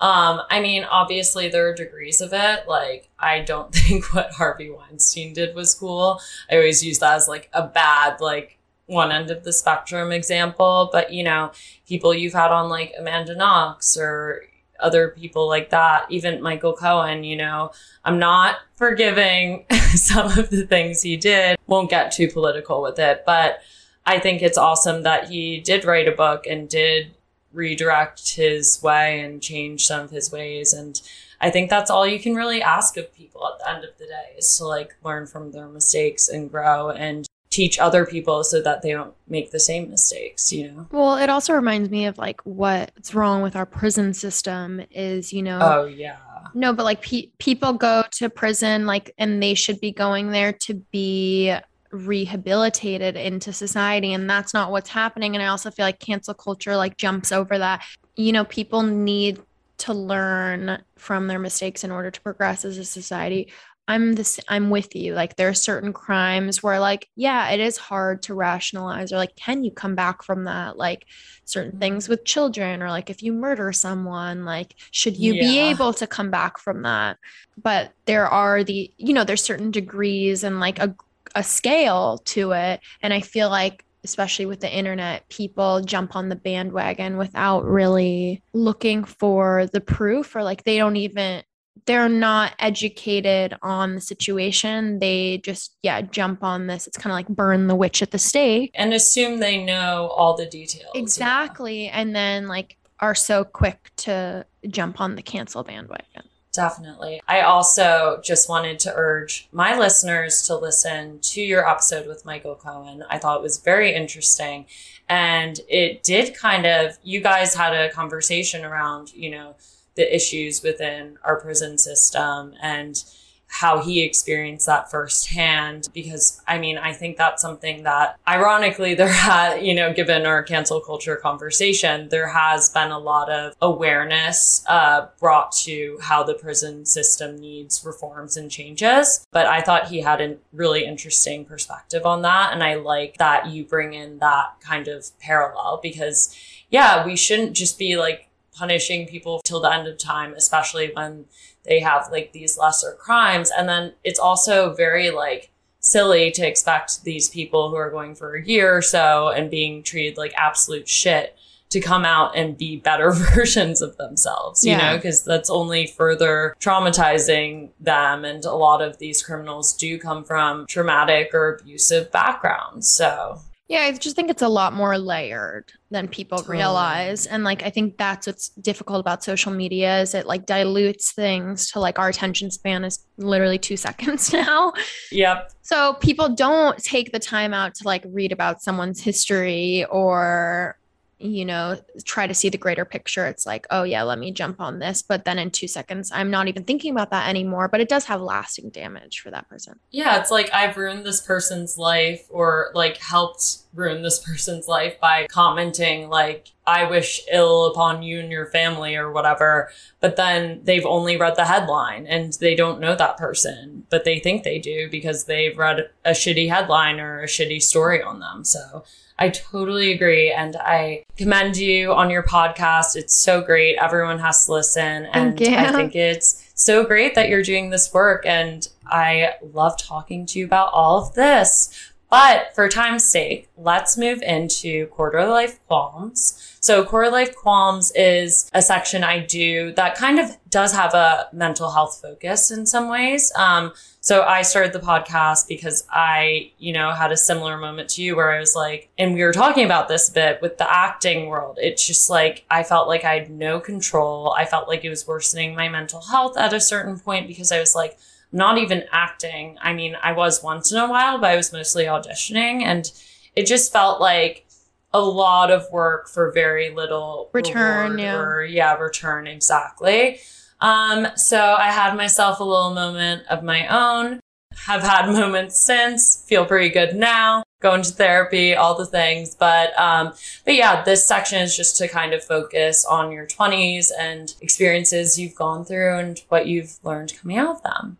[0.00, 2.68] um, I mean, obviously there are degrees of it.
[2.68, 6.20] Like, I don't think what Harvey Weinstein did was cool.
[6.50, 10.88] I always use that as like a bad, like one end of the spectrum example.
[10.92, 11.52] But you know,
[11.86, 14.42] people you've had on like Amanda Knox or
[14.80, 17.72] other people like that, even Michael Cohen, you know,
[18.04, 21.58] I'm not forgiving some of the things he did.
[21.66, 23.60] Won't get too political with it, but
[24.06, 27.14] I think it's awesome that he did write a book and did
[27.52, 30.72] redirect his way and change some of his ways.
[30.72, 31.00] And
[31.40, 34.06] I think that's all you can really ask of people at the end of the
[34.06, 38.60] day is to like learn from their mistakes and grow and teach other people so
[38.60, 40.86] that they don't make the same mistakes, you know?
[40.92, 45.42] Well, it also reminds me of like what's wrong with our prison system is, you
[45.42, 45.58] know.
[45.60, 46.18] Oh, yeah.
[46.54, 50.52] No, but like pe- people go to prison like and they should be going there
[50.52, 51.54] to be
[51.90, 55.34] rehabilitated into society and that's not what's happening.
[55.34, 57.84] And i also feel like cancel culture like jumps over that.
[58.16, 59.40] You know people need
[59.78, 63.52] to learn from their mistakes in order to progress as a society.
[63.86, 65.14] I'm this i'm with you.
[65.14, 69.34] Like there are certain crimes where like yeah it is hard to rationalize or like
[69.34, 70.76] can you come back from that?
[70.76, 71.06] Like
[71.46, 75.42] certain things with children or like if you murder someone like should you yeah.
[75.42, 77.16] be able to come back from that?
[77.56, 80.94] But there are the you know there's certain degrees and like a
[81.34, 82.80] a scale to it.
[83.02, 88.42] And I feel like especially with the internet, people jump on the bandwagon without really
[88.52, 91.42] looking for the proof or like they don't even
[91.86, 94.98] they're not educated on the situation.
[94.98, 96.86] They just, yeah, jump on this.
[96.86, 98.72] It's kind of like burn the witch at the stake.
[98.74, 100.92] And assume they know all the details.
[100.94, 101.86] Exactly.
[101.86, 102.00] Yeah.
[102.00, 106.27] And then like are so quick to jump on the cancel bandwagon.
[106.52, 107.20] Definitely.
[107.28, 112.54] I also just wanted to urge my listeners to listen to your episode with Michael
[112.54, 113.04] Cohen.
[113.08, 114.66] I thought it was very interesting.
[115.08, 119.56] And it did kind of, you guys had a conversation around, you know,
[119.94, 123.04] the issues within our prison system and
[123.48, 129.08] how he experienced that firsthand because I mean I think that's something that ironically there
[129.08, 134.64] had you know given our cancel culture conversation there has been a lot of awareness
[134.68, 139.26] uh, brought to how the prison system needs reforms and changes.
[139.32, 143.48] But I thought he had a really interesting perspective on that and I like that
[143.48, 146.36] you bring in that kind of parallel because
[146.70, 151.24] yeah we shouldn't just be like punishing people till the end of time especially when
[151.68, 153.50] they have like these lesser crimes.
[153.56, 155.50] And then it's also very like
[155.80, 159.82] silly to expect these people who are going for a year or so and being
[159.82, 161.36] treated like absolute shit
[161.70, 164.92] to come out and be better versions of themselves, you yeah.
[164.92, 168.24] know, because that's only further traumatizing them.
[168.24, 172.90] And a lot of these criminals do come from traumatic or abusive backgrounds.
[172.90, 177.26] So yeah, I just think it's a lot more layered than people realize.
[177.26, 181.70] And like I think that's what's difficult about social media is it like dilutes things
[181.72, 184.72] to like our attention span is literally 2 seconds now.
[185.12, 185.52] Yep.
[185.60, 190.78] So people don't take the time out to like read about someone's history or
[191.18, 193.26] you know, try to see the greater picture.
[193.26, 195.02] It's like, oh, yeah, let me jump on this.
[195.02, 197.68] But then in two seconds, I'm not even thinking about that anymore.
[197.68, 199.78] But it does have lasting damage for that person.
[199.90, 200.20] Yeah.
[200.20, 205.26] It's like I've ruined this person's life or like helped ruin this person's life by
[205.28, 209.70] commenting, like, I wish ill upon you and your family or whatever.
[210.00, 214.18] But then they've only read the headline and they don't know that person, but they
[214.18, 218.44] think they do because they've read a shitty headline or a shitty story on them.
[218.44, 218.84] So,
[219.18, 220.30] I totally agree.
[220.30, 222.96] And I commend you on your podcast.
[222.96, 223.76] It's so great.
[223.80, 225.06] Everyone has to listen.
[225.06, 228.24] And I think it's so great that you're doing this work.
[228.26, 231.92] And I love talking to you about all of this.
[232.10, 236.56] But for time's sake, let's move into quarter life qualms.
[236.60, 241.28] So quarter life qualms is a section I do that kind of does have a
[241.32, 243.30] mental health focus in some ways.
[243.36, 248.02] Um, so I started the podcast because I, you know, had a similar moment to
[248.02, 250.70] you where I was like, and we were talking about this a bit with the
[250.70, 251.58] acting world.
[251.60, 254.32] It's just like, I felt like I had no control.
[254.32, 257.60] I felt like it was worsening my mental health at a certain point because I
[257.60, 257.98] was like,
[258.32, 259.56] not even acting.
[259.60, 262.90] I mean, I was once in a while, but I was mostly auditioning and
[263.34, 264.46] it just felt like
[264.92, 267.98] a lot of work for very little return.
[267.98, 268.16] Yeah.
[268.16, 270.20] Or, yeah, return exactly.
[270.60, 274.20] Um, so I had myself a little moment of my own.
[274.66, 276.24] Have had moments since.
[276.26, 277.42] Feel pretty good now.
[277.60, 279.34] Going to therapy, all the things.
[279.34, 280.12] But um,
[280.44, 285.18] but yeah, this section is just to kind of focus on your 20s and experiences
[285.18, 287.98] you've gone through and what you've learned coming out of them.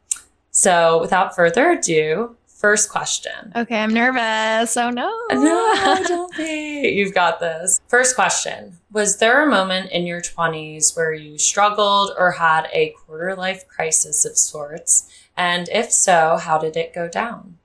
[0.58, 3.52] So without further ado, First question.
[3.54, 4.76] Okay, I'm nervous.
[4.76, 5.08] Oh no.
[5.32, 6.88] No, don't be.
[6.96, 7.80] You've got this.
[7.86, 12.96] First question Was there a moment in your 20s where you struggled or had a
[12.98, 15.08] quarter life crisis of sorts?
[15.36, 17.57] And if so, how did it go down?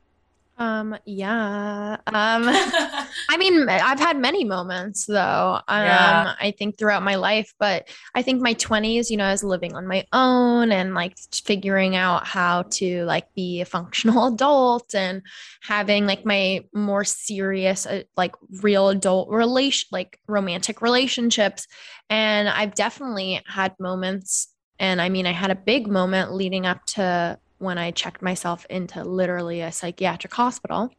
[0.64, 1.98] Um, yeah.
[2.14, 5.60] Um, I mean, I've had many moments though.
[5.68, 6.36] Um, yeah.
[6.40, 9.76] I think throughout my life, but I think my 20s, you know, I was living
[9.76, 15.24] on my own and like figuring out how to like be a functional adult and
[15.62, 21.68] having like my more serious, uh, like real adult relation, like romantic relationships.
[22.10, 24.50] And I've definitely had moments.
[24.80, 28.66] And I mean, I had a big moment leading up to when I checked myself
[28.70, 30.94] into literally a psychiatric hospital.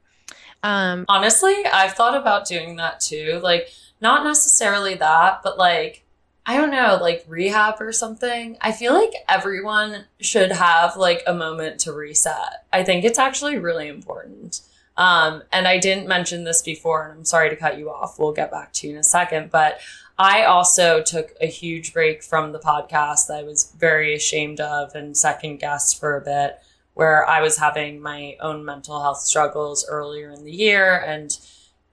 [0.63, 3.41] Um, Honestly, I've thought about doing that too.
[3.43, 3.69] Like,
[4.01, 6.05] not necessarily that, but like,
[6.47, 8.57] I don't know, like rehab or something.
[8.61, 12.65] I feel like everyone should have like a moment to reset.
[12.73, 14.61] I think it's actually really important.
[14.97, 18.19] Um, and I didn't mention this before, and I'm sorry to cut you off.
[18.19, 19.51] We'll get back to you in a second.
[19.51, 19.81] But
[20.19, 24.95] I also took a huge break from the podcast that I was very ashamed of
[24.95, 26.61] and second guessed for a bit,
[26.95, 31.37] where I was having my own mental health struggles earlier in the year and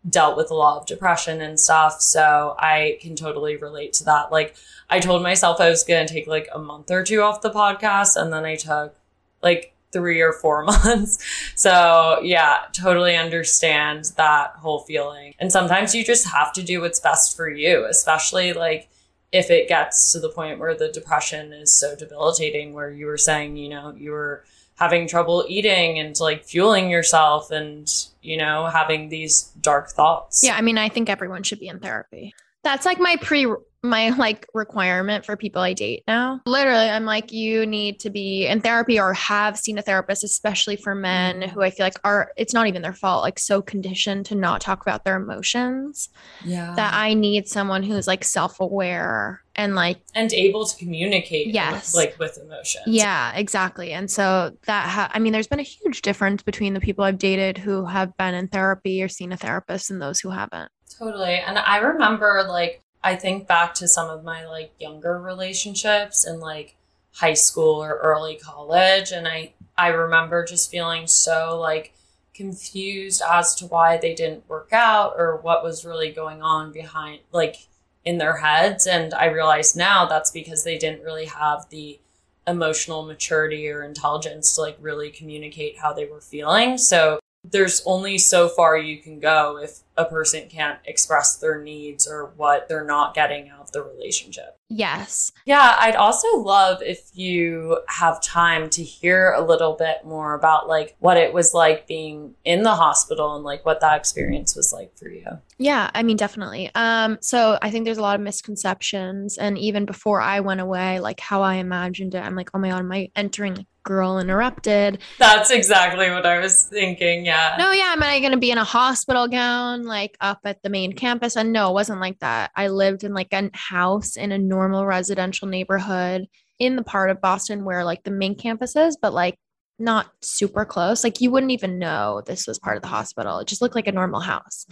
[0.07, 2.01] dealt with a lot of depression and stuff.
[2.01, 4.31] So I can totally relate to that.
[4.31, 4.55] Like,
[4.89, 7.49] I told myself I was going to take like a month or two off the
[7.49, 8.95] podcast, and then I took
[9.41, 11.19] like three or four months.
[11.55, 15.33] So yeah, totally understand that whole feeling.
[15.39, 18.89] And sometimes you just have to do what's best for you, especially like
[19.31, 23.17] if it gets to the point where the depression is so debilitating, where you were
[23.17, 24.43] saying, you know, you were
[24.75, 30.43] having trouble eating and like fueling yourself and, you know, having these dark thoughts.
[30.43, 30.55] Yeah.
[30.55, 32.33] I mean, I think everyone should be in therapy.
[32.63, 33.47] That's like my pre
[33.83, 36.39] my like requirement for people I date now.
[36.45, 40.75] Literally, I'm like, you need to be in therapy or have seen a therapist, especially
[40.75, 44.27] for men who I feel like are it's not even their fault, like so conditioned
[44.27, 46.09] to not talk about their emotions
[46.45, 46.75] Yeah.
[46.75, 51.95] that I need someone who's like self-aware and like and able to communicate Yes.
[51.95, 52.83] like with emotions.
[52.85, 53.93] Yeah, exactly.
[53.93, 57.17] And so that, ha- I mean, there's been a huge difference between the people I've
[57.17, 60.71] dated who have been in therapy or seen a therapist and those who haven't.
[60.97, 61.35] Totally.
[61.35, 66.39] And I remember like I think back to some of my like younger relationships in
[66.39, 66.75] like
[67.13, 71.93] high school or early college and I I remember just feeling so like
[72.33, 77.19] confused as to why they didn't work out or what was really going on behind
[77.31, 77.67] like
[78.05, 81.99] in their heads and I realize now that's because they didn't really have the
[82.47, 86.77] emotional maturity or intelligence to like really communicate how they were feeling.
[86.77, 92.07] So there's only so far you can go if a person can't express their needs
[92.07, 94.57] or what they're not getting out of the relationship.
[94.69, 95.33] Yes.
[95.45, 100.69] Yeah, I'd also love if you have time to hear a little bit more about
[100.69, 104.71] like what it was like being in the hospital and like what that experience was
[104.71, 105.25] like for you.
[105.57, 106.71] Yeah, I mean, definitely.
[106.73, 109.37] Um, so I think there's a lot of misconceptions.
[109.37, 112.69] And even before I went away, like how I imagined it, I'm like, oh my
[112.69, 114.99] God, am I entering Girl Interrupted?
[115.17, 117.25] That's exactly what I was thinking.
[117.25, 117.55] Yeah.
[117.57, 120.69] No, yeah, am I going to be in a hospital gown, like up at the
[120.69, 121.35] main campus?
[121.35, 122.51] And no, it wasn't like that.
[122.55, 126.27] I lived in like a house in a normal residential neighborhood
[126.59, 129.37] in the part of Boston where like the main campus is, but like
[129.79, 131.03] not super close.
[131.03, 133.39] Like you wouldn't even know this was part of the hospital.
[133.39, 134.65] It just looked like a normal house.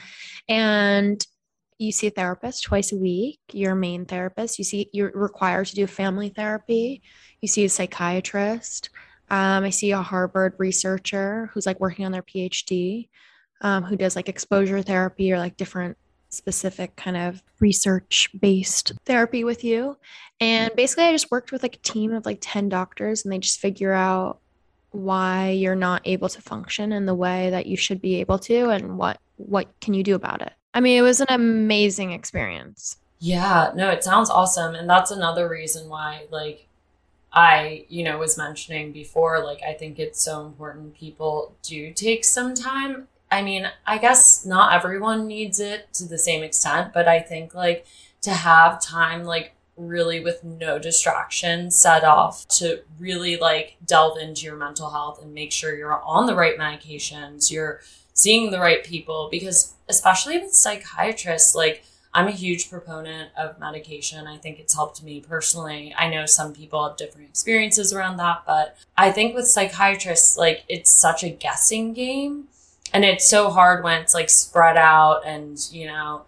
[0.48, 1.26] And
[1.80, 4.60] you see a therapist twice a week, your main therapist.
[4.60, 7.02] You see, you're required to do family therapy.
[7.42, 8.90] You see a psychiatrist.
[9.32, 13.10] Um, I see a Harvard researcher who's like working on their PhD,
[13.62, 15.98] um, who does like exposure therapy or like different
[16.30, 19.98] specific kind of research based therapy with you.
[20.40, 23.40] And basically, I just worked with like a team of like 10 doctors and they
[23.40, 24.40] just figure out
[24.92, 28.70] why you're not able to function in the way that you should be able to
[28.70, 30.54] and what what can you do about it.
[30.74, 32.98] I mean, it was an amazing experience.
[33.20, 34.76] Yeah, no, it sounds awesome.
[34.76, 36.68] And that's another reason why, like,
[37.34, 42.24] I, you know, was mentioning before, like, I think it's so important people do take
[42.24, 43.09] some time.
[43.32, 47.54] I mean, I guess not everyone needs it to the same extent, but I think,
[47.54, 47.86] like,
[48.22, 54.46] to have time, like, really with no distractions set off to really, like, delve into
[54.46, 57.82] your mental health and make sure you're on the right medications, you're
[58.14, 64.26] seeing the right people, because especially with psychiatrists, like, I'm a huge proponent of medication.
[64.26, 65.94] I think it's helped me personally.
[65.98, 70.64] I know some people have different experiences around that, but I think with psychiatrists, like
[70.68, 72.48] it's such a guessing game.
[72.94, 76.24] And it's so hard when it's like spread out and, you know,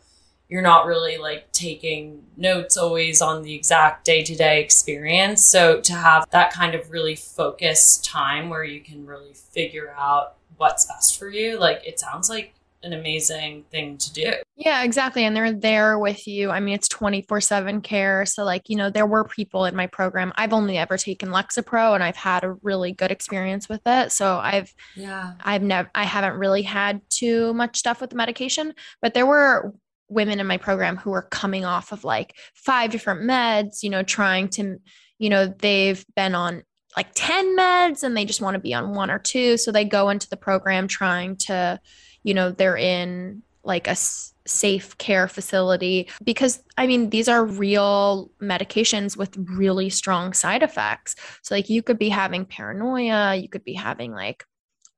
[0.51, 5.43] you're not really like taking notes always on the exact day to day experience.
[5.43, 10.35] So to have that kind of really focused time where you can really figure out
[10.57, 12.53] what's best for you, like it sounds like
[12.83, 14.31] an amazing thing to do.
[14.55, 15.25] Yeah, exactly.
[15.25, 16.49] And they're there with you.
[16.49, 18.25] I mean, it's 24 7 care.
[18.25, 20.33] So, like, you know, there were people in my program.
[20.35, 24.11] I've only ever taken Lexapro and I've had a really good experience with it.
[24.11, 25.33] So, I've, Yeah.
[25.41, 29.73] I've never, I haven't really had too much stuff with the medication, but there were
[30.09, 34.03] women in my program who were coming off of like five different meds, you know,
[34.03, 34.77] trying to,
[35.19, 36.63] you know, they've been on
[36.97, 39.55] like 10 meds and they just want to be on one or two.
[39.57, 41.79] So, they go into the program trying to,
[42.23, 47.45] you know, they're in like a s- safe care facility because I mean, these are
[47.45, 51.15] real medications with really strong side effects.
[51.43, 54.45] So, like, you could be having paranoia, you could be having like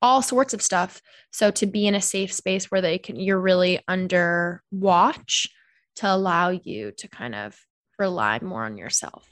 [0.02, 1.02] all sorts of stuff.
[1.32, 5.50] So, to be in a safe space where they can, you're really under watch
[5.96, 7.60] to allow you to kind of
[8.00, 9.28] rely more on yourself.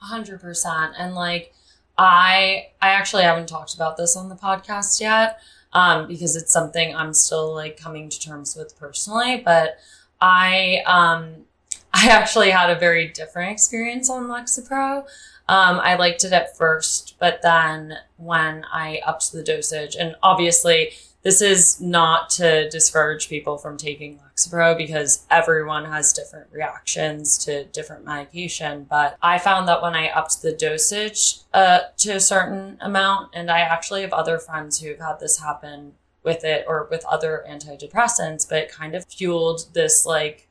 [0.00, 0.92] A hundred percent.
[0.98, 1.54] And like
[1.96, 5.38] I I actually haven't talked about this on the podcast yet.
[5.74, 9.42] Um, because it's something I'm still like coming to terms with personally.
[9.44, 9.78] But
[10.20, 11.44] I um
[11.94, 15.04] I actually had a very different experience on Lexapro.
[15.46, 20.92] Um, I liked it at first, but then when I upped the dosage, and obviously
[21.24, 27.64] this is not to discourage people from taking Lexapro because everyone has different reactions to
[27.64, 28.86] different medication.
[28.88, 33.50] But I found that when I upped the dosage uh, to a certain amount, and
[33.50, 38.46] I actually have other friends who've had this happen with it or with other antidepressants,
[38.46, 40.46] but it kind of fueled this like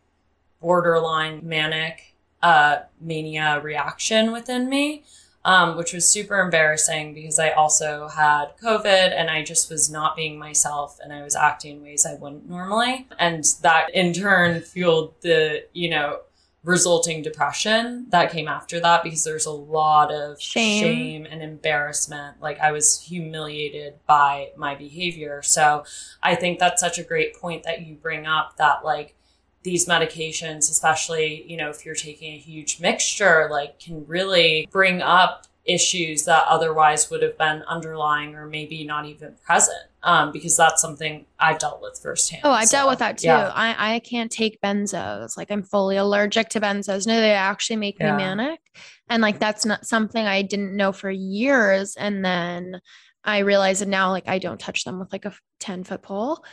[0.60, 5.04] borderline manic uh, mania reaction within me.
[5.46, 10.16] Um, which was super embarrassing because I also had COVID and I just was not
[10.16, 13.08] being myself and I was acting in ways I wouldn't normally.
[13.20, 16.20] And that in turn fueled the, you know,
[16.64, 20.82] resulting depression that came after that because there's a lot of Shame.
[20.82, 22.42] shame and embarrassment.
[22.42, 25.42] Like I was humiliated by my behavior.
[25.42, 25.84] So
[26.22, 29.16] I think that's such a great point that you bring up that like
[29.64, 35.02] these medications, especially, you know, if you're taking a huge mixture, like can really bring
[35.02, 39.78] up issues that otherwise would have been underlying or maybe not even present.
[40.06, 42.42] Um, because that's something I've dealt with firsthand.
[42.44, 43.28] Oh, I've So, dealt with that too.
[43.28, 43.50] yeah.
[43.56, 45.38] I, I can't take benzos.
[45.38, 47.08] Like I'm fully allergic to benzos.
[47.08, 48.12] No, they actually make Yeah.
[48.12, 48.60] me manic.
[49.08, 51.96] And like that's not something I didn't know for years.
[51.96, 52.82] And then
[53.24, 56.44] I realized that now like I don't touch them with like a 10 foot pole.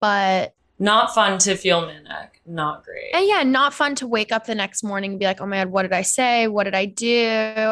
[0.00, 2.40] But Not fun to feel manic.
[2.44, 3.10] Not great.
[3.14, 5.56] and yeah, not fun to wake up the next morning and be like, oh my
[5.56, 6.48] God, what did I say?
[6.48, 7.06] What did I do?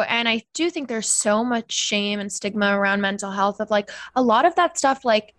[0.07, 3.91] And I do think there's so much shame and stigma around mental health of like
[4.15, 5.33] a lot of that stuff, like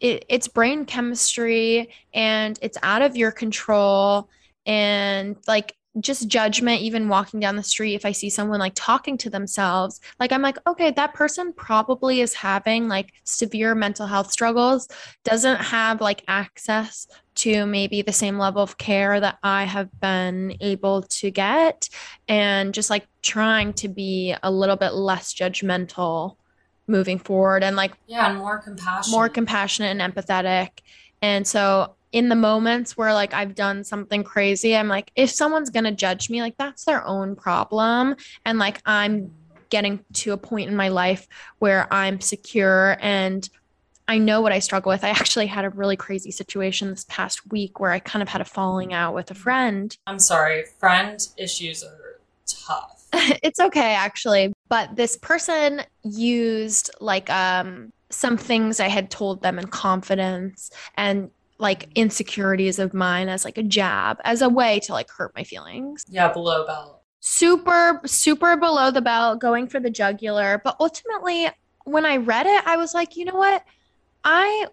[0.00, 4.28] it, it's brain chemistry and it's out of your control.
[4.64, 9.16] And like just judgment, even walking down the street, if I see someone like talking
[9.18, 14.30] to themselves, like I'm like, okay, that person probably is having like severe mental health
[14.30, 14.88] struggles,
[15.24, 20.56] doesn't have like access to maybe the same level of care that I have been
[20.60, 21.88] able to get
[22.28, 26.36] and just like trying to be a little bit less judgmental
[26.86, 29.10] moving forward and like yeah, and more compassion.
[29.10, 30.68] more compassionate and empathetic.
[31.20, 35.68] And so in the moments where like I've done something crazy, I'm like if someone's
[35.68, 39.32] to judge me, like that's their own problem and like I'm
[39.68, 43.46] getting to a point in my life where I'm secure and
[44.08, 45.04] I know what I struggle with.
[45.04, 48.40] I actually had a really crazy situation this past week where I kind of had
[48.40, 49.94] a falling out with a friend.
[50.06, 50.64] I'm sorry.
[50.78, 53.08] Friend issues are tough.
[53.42, 59.58] it's okay actually, but this person used like um some things I had told them
[59.58, 64.92] in confidence and like insecurities of mine as like a jab as a way to
[64.92, 66.04] like hurt my feelings.
[66.08, 67.02] Yeah, below belt.
[67.20, 71.48] super super below the belt going for the jugular but ultimately
[71.84, 73.64] when i read it i was like you know what
[74.24, 74.66] i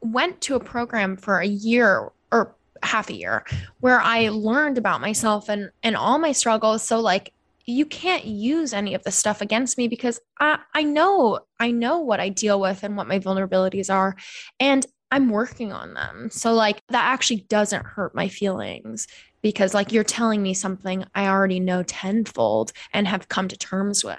[0.00, 3.44] went to a program for a year or half a year
[3.80, 7.32] where i learned about myself and and all my struggles so like
[7.66, 11.98] you can't use any of this stuff against me because i i know i know
[11.98, 14.16] what i deal with and what my vulnerabilities are
[14.60, 19.06] and i'm working on them so like that actually doesn't hurt my feelings
[19.44, 24.02] because like you're telling me something I already know tenfold and have come to terms
[24.02, 24.16] with.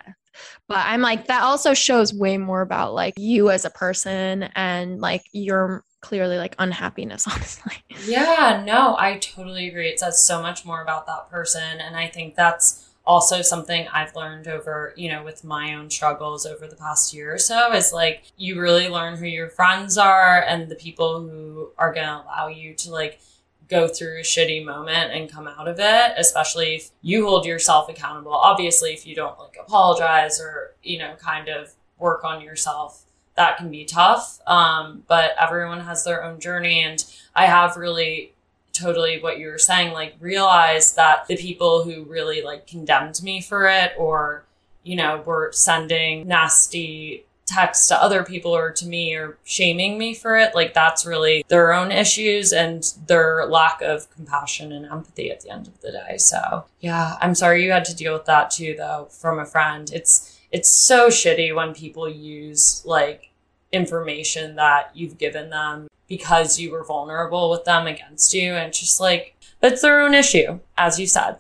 [0.68, 5.02] But I'm like that also shows way more about like you as a person and
[5.02, 7.74] like your clearly like unhappiness honestly.
[8.06, 9.90] Yeah, no, I totally agree.
[9.90, 11.80] It says so much more about that person.
[11.80, 16.46] And I think that's also something I've learned over, you know, with my own struggles
[16.46, 20.44] over the past year or so is like you really learn who your friends are
[20.44, 23.20] and the people who are going to allow you to like
[23.68, 27.90] go through a shitty moment and come out of it, especially if you hold yourself
[27.90, 28.34] accountable.
[28.34, 33.58] Obviously, if you don't like apologize or, you know, kind of work on yourself, that
[33.58, 34.40] can be tough.
[34.48, 36.84] Um, but everyone has their own journey.
[36.84, 37.04] And
[37.36, 38.35] I have really
[38.76, 43.42] totally what you were saying, like realize that the people who really like condemned me
[43.42, 44.44] for it or,
[44.84, 50.14] you know, were sending nasty texts to other people or to me or shaming me
[50.14, 55.32] for it, like that's really their own issues and their lack of compassion and empathy
[55.32, 56.18] at the end of the day.
[56.18, 59.90] So yeah, I'm sorry you had to deal with that too though from a friend.
[59.94, 63.32] It's it's so shitty when people use like
[63.72, 68.54] information that you've given them because you were vulnerable with them against you.
[68.54, 71.38] And it's just like, it's their own issue, as you said.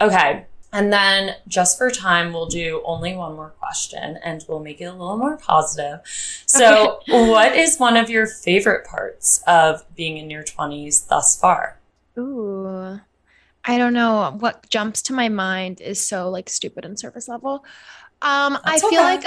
[0.00, 0.46] Okay.
[0.72, 4.84] And then just for time, we'll do only one more question and we'll make it
[4.84, 6.00] a little more positive.
[6.46, 11.80] So, what is one of your favorite parts of being in your 20s thus far?
[12.16, 13.00] Ooh.
[13.64, 17.64] I don't know what jumps to my mind is so like stupid and surface level.
[18.22, 19.20] Um I feel okay.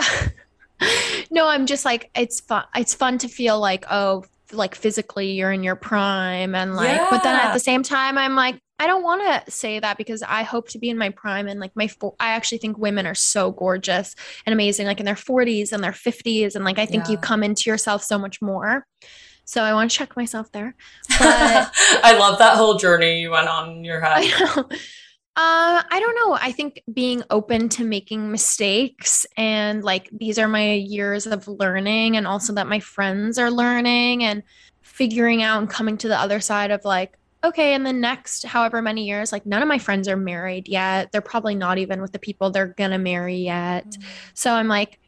[0.79, 5.31] like no, I'm just like it's fun it's fun to feel like oh like physically
[5.31, 8.87] you're in your prime and like but then at the same time I'm like I
[8.87, 11.71] don't want to say that because I hope to be in my prime and like
[11.75, 15.71] my fo- I actually think women are so gorgeous and amazing like in their 40s
[15.71, 18.85] and their 50s and like I think you come into yourself so much more.
[19.45, 20.75] So I want to check myself there.
[21.19, 21.71] But
[22.03, 24.25] I love that whole journey you went on in your head.
[25.36, 25.79] I.
[25.79, 26.38] Uh, I don't know.
[26.39, 32.17] I think being open to making mistakes and like these are my years of learning,
[32.17, 34.43] and also that my friends are learning and
[34.81, 38.81] figuring out and coming to the other side of like, okay, in the next however
[38.81, 41.11] many years, like none of my friends are married yet.
[41.11, 43.88] They're probably not even with the people they're gonna marry yet.
[43.88, 44.01] Mm-hmm.
[44.34, 44.99] So I'm like,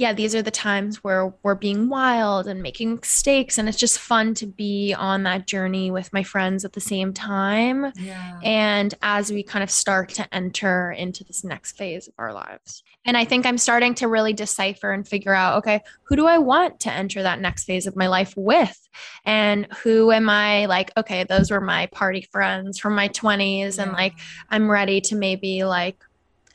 [0.00, 3.58] yeah, these are the times where we're being wild and making mistakes.
[3.58, 7.12] And it's just fun to be on that journey with my friends at the same
[7.12, 7.92] time.
[7.96, 8.40] Yeah.
[8.42, 12.82] And as we kind of start to enter into this next phase of our lives.
[13.04, 16.38] And I think I'm starting to really decipher and figure out okay, who do I
[16.38, 18.88] want to enter that next phase of my life with?
[19.26, 23.76] And who am I like, okay, those were my party friends from my 20s.
[23.76, 23.82] Yeah.
[23.82, 24.14] And like,
[24.48, 26.02] I'm ready to maybe like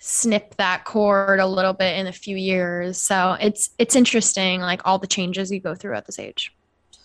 [0.05, 3.01] snip that cord a little bit in a few years.
[3.01, 6.53] So it's it's interesting, like all the changes you go through at this age.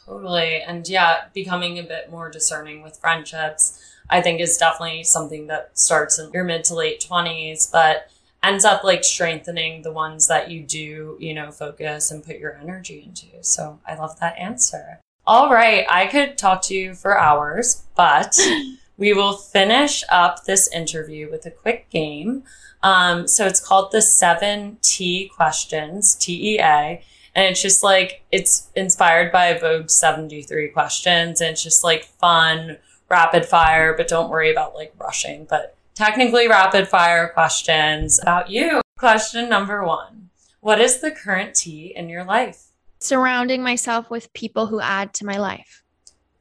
[0.04, 0.60] Totally.
[0.60, 5.78] And yeah, becoming a bit more discerning with friendships, I think is definitely something that
[5.78, 8.10] starts in your mid to late twenties, but
[8.42, 12.58] ends up like strengthening the ones that you do, you know, focus and put your
[12.58, 13.42] energy into.
[13.42, 15.00] So I love that answer.
[15.26, 18.38] All right, I could talk to you for hours, but
[18.98, 22.42] we will finish up this interview with a quick game.
[22.82, 27.02] Um, so it's called the seven T questions, T E A.
[27.34, 31.40] And it's just like, it's inspired by Vogue 73 questions.
[31.40, 32.78] And it's just like fun,
[33.08, 38.80] rapid fire, but don't worry about like rushing, but technically rapid fire questions about you.
[38.98, 42.66] Question number one What is the current T in your life?
[42.98, 45.82] Surrounding myself with people who add to my life.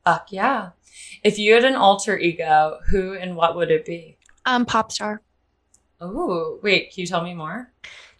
[0.06, 0.72] Fuck yeah.
[1.24, 4.18] If you had an alter ego, who and what would it be?
[4.46, 5.22] Um, pop star.
[6.02, 7.72] Oh, wait, can you tell me more?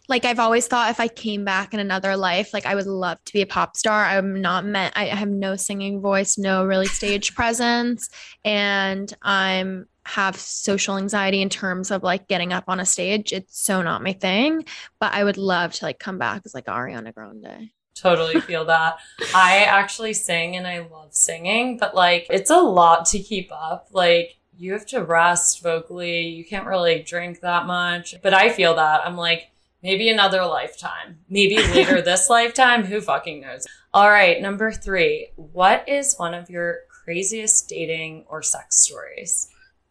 [0.08, 3.22] Like I've always thought if I came back in another life, like I would love
[3.24, 4.04] to be a pop star.
[4.04, 8.08] I'm not meant I have no singing voice, no really stage presence,
[8.44, 13.32] and I'm have social anxiety in terms of like getting up on a stage.
[13.32, 14.64] It's so not my thing,
[14.98, 17.70] but I would love to like come back as like Ariana Grande
[18.00, 18.98] totally feel that.
[19.34, 23.88] I actually sing and I love singing, but like it's a lot to keep up.
[23.92, 26.26] Like you have to rest vocally.
[26.26, 28.14] You can't really drink that much.
[28.22, 29.00] But I feel that.
[29.06, 29.50] I'm like,
[29.82, 31.20] maybe another lifetime.
[31.30, 32.84] Maybe later this lifetime.
[32.84, 33.66] Who fucking knows?
[33.94, 34.40] All right.
[34.40, 35.30] Number three.
[35.36, 39.48] What is one of your craziest dating or sex stories?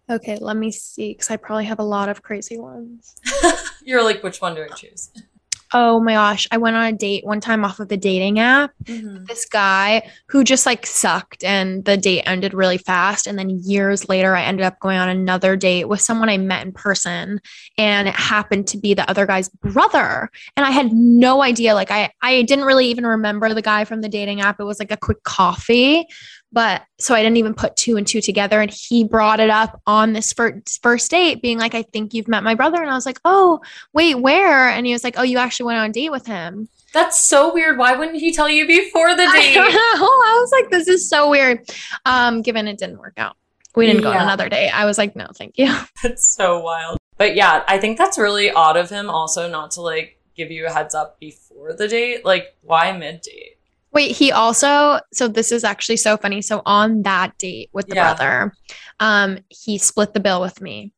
[0.08, 1.14] Okay, let me see.
[1.14, 3.16] Because I probably have a lot of crazy ones.
[3.84, 5.10] You're like, which one do I choose?
[5.72, 6.48] Oh my gosh.
[6.52, 8.72] I went on a date one time off of the dating app.
[8.86, 9.26] Mm-hmm.
[9.26, 13.28] This guy who just like sucked and the date ended really fast.
[13.28, 16.66] And then years later, I ended up going on another date with someone I met
[16.66, 17.40] in person.
[17.78, 20.32] And it happened to be the other guy's brother.
[20.58, 21.76] And I had no idea.
[21.76, 24.60] Like, I, I didn't really even remember the guy from the dating app.
[24.60, 26.08] It was like a quick coffee.
[26.52, 28.60] But so I didn't even put two and two together.
[28.60, 32.28] And he brought it up on this first, first date, being like, I think you've
[32.28, 32.82] met my brother.
[32.82, 33.60] And I was like, oh,
[33.94, 34.70] wait, where?
[34.70, 36.68] And he was like, oh, you actually went on a date with him.
[36.94, 37.78] That's so weird.
[37.78, 39.58] Why wouldn't he tell you before the date?
[39.58, 41.70] I, I was like, this is so weird.
[42.06, 43.36] Um, given it didn't work out.
[43.76, 44.14] We didn't yeah.
[44.14, 44.72] go on another date.
[44.72, 45.74] I was like, no, thank you.
[46.04, 46.98] That's so wild.
[47.18, 50.66] But yeah, I think that's really odd of him also not to like give you
[50.68, 52.24] a heads up before the date.
[52.24, 53.59] Like, why mid date?
[54.00, 56.42] Wait, he also so this is actually so funny.
[56.42, 58.14] So on that date with the yeah.
[58.14, 58.54] brother,
[59.02, 60.94] um, he split the bill with me,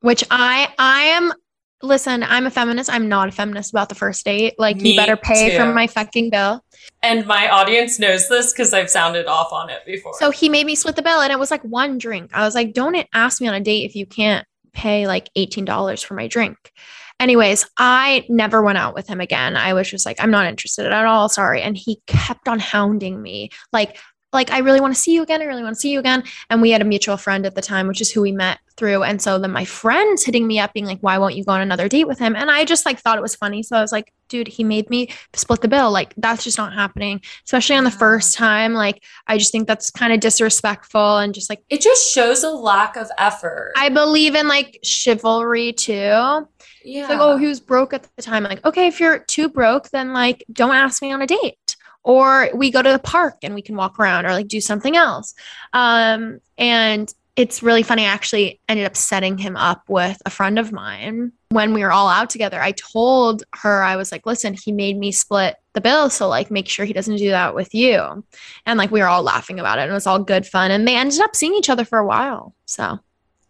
[0.00, 1.32] which I I am
[1.80, 2.90] listen, I'm a feminist.
[2.90, 4.56] I'm not a feminist about the first date.
[4.58, 5.58] Like me you better pay too.
[5.58, 6.64] for my fucking bill.
[7.04, 10.14] And my audience knows this because I've sounded off on it before.
[10.18, 12.32] So he made me split the bill and it was like one drink.
[12.34, 16.04] I was like, don't ask me on a date if you can't pay like $18
[16.04, 16.72] for my drink.
[17.20, 19.56] Anyways, I never went out with him again.
[19.56, 21.28] I was just like, I'm not interested at all.
[21.28, 21.60] Sorry.
[21.62, 23.50] And he kept on hounding me.
[23.72, 23.98] Like,
[24.32, 25.42] like I really want to see you again.
[25.42, 26.22] I really want to see you again.
[26.48, 29.02] And we had a mutual friend at the time, which is who we met through.
[29.02, 31.60] And so then my friends hitting me up being like, why won't you go on
[31.60, 32.36] another date with him?
[32.36, 33.62] And I just like thought it was funny.
[33.62, 35.90] So I was like, dude, he made me split the bill.
[35.90, 38.72] Like that's just not happening, especially on the first time.
[38.72, 42.50] Like I just think that's kind of disrespectful and just like it just shows a
[42.50, 43.72] lack of effort.
[43.76, 46.46] I believe in like chivalry too.
[46.84, 47.02] Yeah.
[47.02, 48.44] It's like, oh, he was broke at the time.
[48.44, 52.48] Like, okay, if you're too broke, then like don't ask me on a date or
[52.54, 55.34] we go to the park and we can walk around or like do something else.
[55.72, 58.04] Um, and it's really funny.
[58.04, 61.92] I actually ended up setting him up with a friend of mine when we were
[61.92, 62.60] all out together.
[62.60, 66.10] I told her, I was like, listen, he made me split the bill.
[66.10, 68.24] So, like, make sure he doesn't do that with you.
[68.66, 69.82] And like, we were all laughing about it.
[69.82, 70.70] And it was all good fun.
[70.70, 72.54] And they ended up seeing each other for a while.
[72.66, 72.98] So,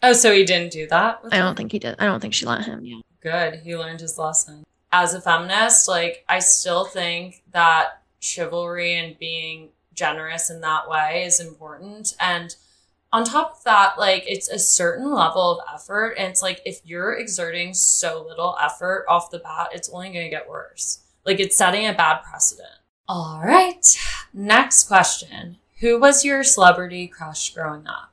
[0.03, 1.21] oh, so he didn't do that?
[1.33, 1.97] I don't think he did.
[1.99, 2.85] I don't think she let him.
[2.85, 3.01] Yeah.
[3.21, 3.61] Good.
[3.61, 4.65] He learned his lesson.
[4.93, 11.25] As a feminist, like, I still think that chivalry and being generous in that way
[11.25, 12.15] is important.
[12.19, 12.55] And
[13.13, 16.15] on top of that, like it's a certain level of effort.
[16.19, 20.25] And it's like if you're exerting so little effort off the bat, it's only going
[20.25, 21.01] to get worse.
[21.25, 22.69] Like it's setting a bad precedent.
[23.09, 23.85] All right.
[24.33, 28.13] Next question Who was your celebrity crush growing up?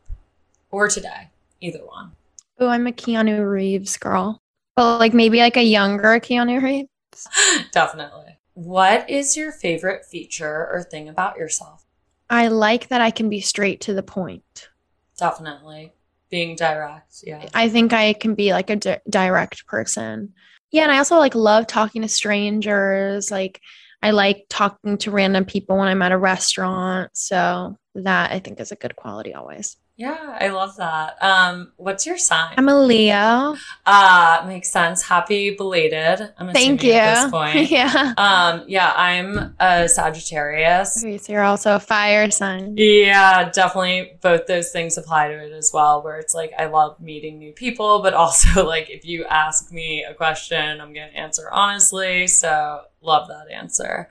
[0.72, 1.30] or today?
[1.62, 2.12] Either one.
[2.60, 4.42] Oh, I'm a Keanu Reeves girl.
[4.78, 7.28] But like maybe like a younger Keanu Reeves.
[7.72, 8.38] Definitely.
[8.54, 11.84] What is your favorite feature or thing about yourself?
[12.30, 14.70] I like that I can be straight to the point.
[15.18, 15.94] Definitely.
[16.30, 17.24] Being direct.
[17.24, 17.48] Yeah.
[17.56, 20.34] I think I can be like a di- direct person.
[20.70, 23.32] Yeah, and I also like love talking to strangers.
[23.32, 23.60] Like
[24.04, 27.10] I like talking to random people when I'm at a restaurant.
[27.14, 29.76] So that I think is a good quality always.
[30.00, 31.18] Yeah, I love that.
[31.24, 32.54] Um, what's your sign?
[32.56, 33.56] I'm a Leo.
[33.84, 35.02] Uh, makes sense.
[35.02, 36.34] Happy belated.
[36.38, 36.94] I'm Thank you.
[36.94, 37.72] At this point.
[37.72, 38.14] yeah.
[38.16, 41.04] Um, yeah, I'm a Sagittarius.
[41.04, 42.76] Okay, so you're also a fire sign.
[42.78, 47.00] Yeah, definitely both those things apply to it as well, where it's like I love
[47.00, 51.50] meeting new people, but also like if you ask me a question, I'm gonna answer
[51.52, 52.28] honestly.
[52.28, 54.10] So love that answer.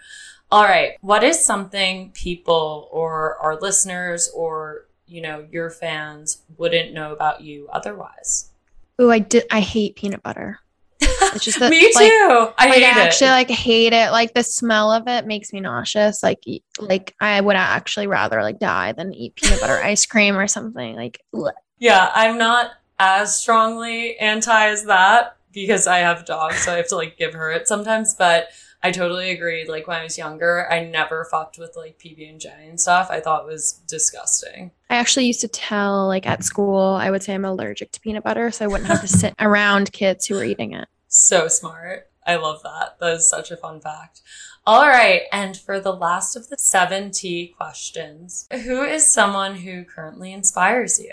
[0.50, 0.92] All right.
[1.00, 7.40] What is something people or our listeners or you know, your fans wouldn't know about
[7.40, 8.50] you otherwise.
[9.00, 9.44] Ooh, I did.
[9.50, 10.60] I hate peanut butter.
[11.00, 11.94] It's just that, me too.
[11.94, 13.32] Like, I like, hate I actually it.
[13.32, 14.10] like hate it.
[14.10, 16.22] Like the smell of it makes me nauseous.
[16.22, 16.42] Like,
[16.78, 20.96] like I would actually rather like die than eat peanut butter ice cream or something.
[20.96, 21.52] Like, bleh.
[21.78, 26.88] yeah, I'm not as strongly anti as that because I have dogs, so I have
[26.88, 28.14] to like give her it sometimes.
[28.14, 28.48] But
[28.82, 29.68] I totally agree.
[29.68, 33.08] Like when I was younger, I never fucked with like PB and J and stuff.
[33.10, 34.70] I thought it was disgusting.
[34.90, 38.24] I actually used to tell like at school, I would say I'm allergic to peanut
[38.24, 40.88] butter, so I wouldn't have to sit around kids who were eating it.
[41.08, 42.10] So smart.
[42.26, 42.98] I love that.
[43.00, 44.20] That is such a fun fact.
[44.66, 45.22] All right.
[45.32, 51.00] And for the last of the seven T questions, who is someone who currently inspires
[51.00, 51.12] you?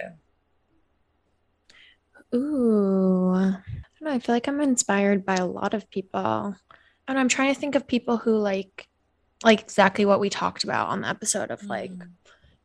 [2.33, 4.11] Ooh, I don't know.
[4.11, 6.55] I feel like I'm inspired by a lot of people
[7.07, 8.87] and I'm trying to think of people who like
[9.43, 12.07] like exactly what we talked about on the episode of like mm.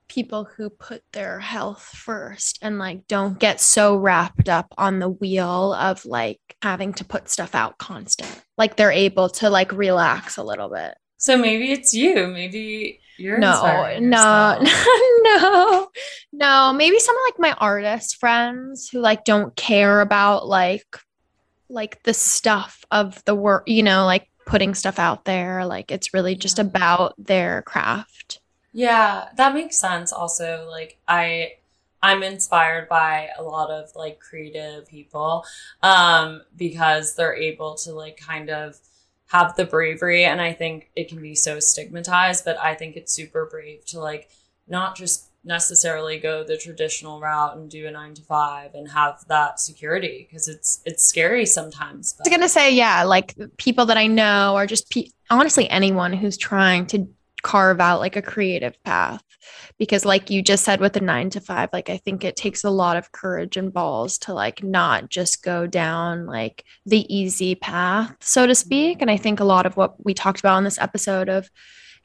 [0.07, 5.09] people who put their health first and like don't get so wrapped up on the
[5.09, 8.43] wheel of like having to put stuff out constant.
[8.57, 10.95] Like they're able to like relax a little bit.
[11.17, 12.29] So maybe it's you.
[12.29, 14.63] Maybe you're no, no,
[15.23, 15.89] no,
[16.33, 16.73] no.
[16.73, 20.87] Maybe some of like my artist friends who like don't care about like
[21.69, 25.65] like the stuff of the work, you know, like putting stuff out there.
[25.65, 28.41] Like it's really just about their craft.
[28.73, 30.13] Yeah, that makes sense.
[30.13, 31.53] Also, like I
[32.03, 35.45] I'm inspired by a lot of like creative people
[35.83, 38.79] um because they're able to like kind of
[39.29, 43.13] have the bravery and I think it can be so stigmatized, but I think it's
[43.13, 44.31] super brave to like
[44.67, 49.25] not just necessarily go the traditional route and do a nine to five and have
[49.29, 52.13] that security because it's it's scary sometimes.
[52.13, 52.27] But.
[52.27, 56.13] I was gonna say yeah, like people that I know or just pe- honestly anyone
[56.13, 57.09] who's trying to
[57.43, 59.23] carve out like a creative path
[59.79, 62.65] because like you just said with the 9 to 5 like i think it takes
[62.65, 67.55] a lot of courage and balls to like not just go down like the easy
[67.55, 70.65] path so to speak and i think a lot of what we talked about in
[70.65, 71.49] this episode of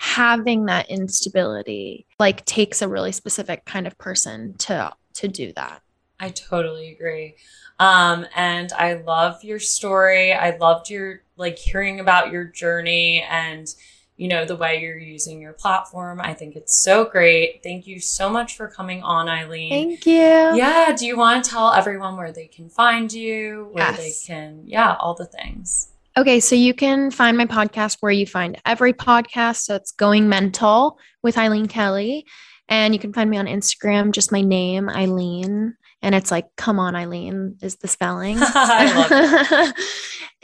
[0.04, 5.82] having that instability like takes a really specific kind of person to to do that.
[6.20, 7.36] I totally agree.
[7.80, 10.34] Um, and I love your story.
[10.34, 13.74] I loved your like hearing about your journey and
[14.18, 16.20] you know the way you're using your platform.
[16.20, 17.64] I think it's so great.
[17.64, 19.70] Thank you so much for coming on, Eileen.
[19.70, 20.14] Thank you.
[20.16, 20.94] Yeah.
[21.00, 23.70] Do you want to tell everyone where they can find you?
[23.72, 23.98] Where yes.
[23.98, 25.93] they can, yeah, all the things.
[26.16, 29.64] Okay, so you can find my podcast where you find every podcast.
[29.64, 32.26] So it's Going Mental with Eileen Kelly.
[32.70, 35.76] And you can find me on Instagram, just my name, Eileen.
[36.04, 38.38] And it's like, come on, Eileen, is the spelling.
[38.42, 39.76] I love it.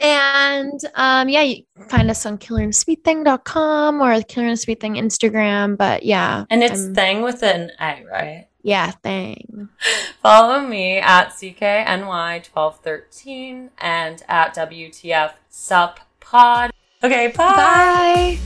[0.00, 5.76] and um, yeah, you find us on killerandthing.com or Killer and Sweet Thing Instagram.
[5.76, 6.46] But yeah.
[6.50, 8.46] And it's I'm, thing with an A, right?
[8.62, 9.70] Yeah, thing.
[10.22, 16.70] Follow me at CKNY1213 and at WTF Sup Pod.
[17.02, 17.56] Okay, bye.
[17.56, 18.38] Bye.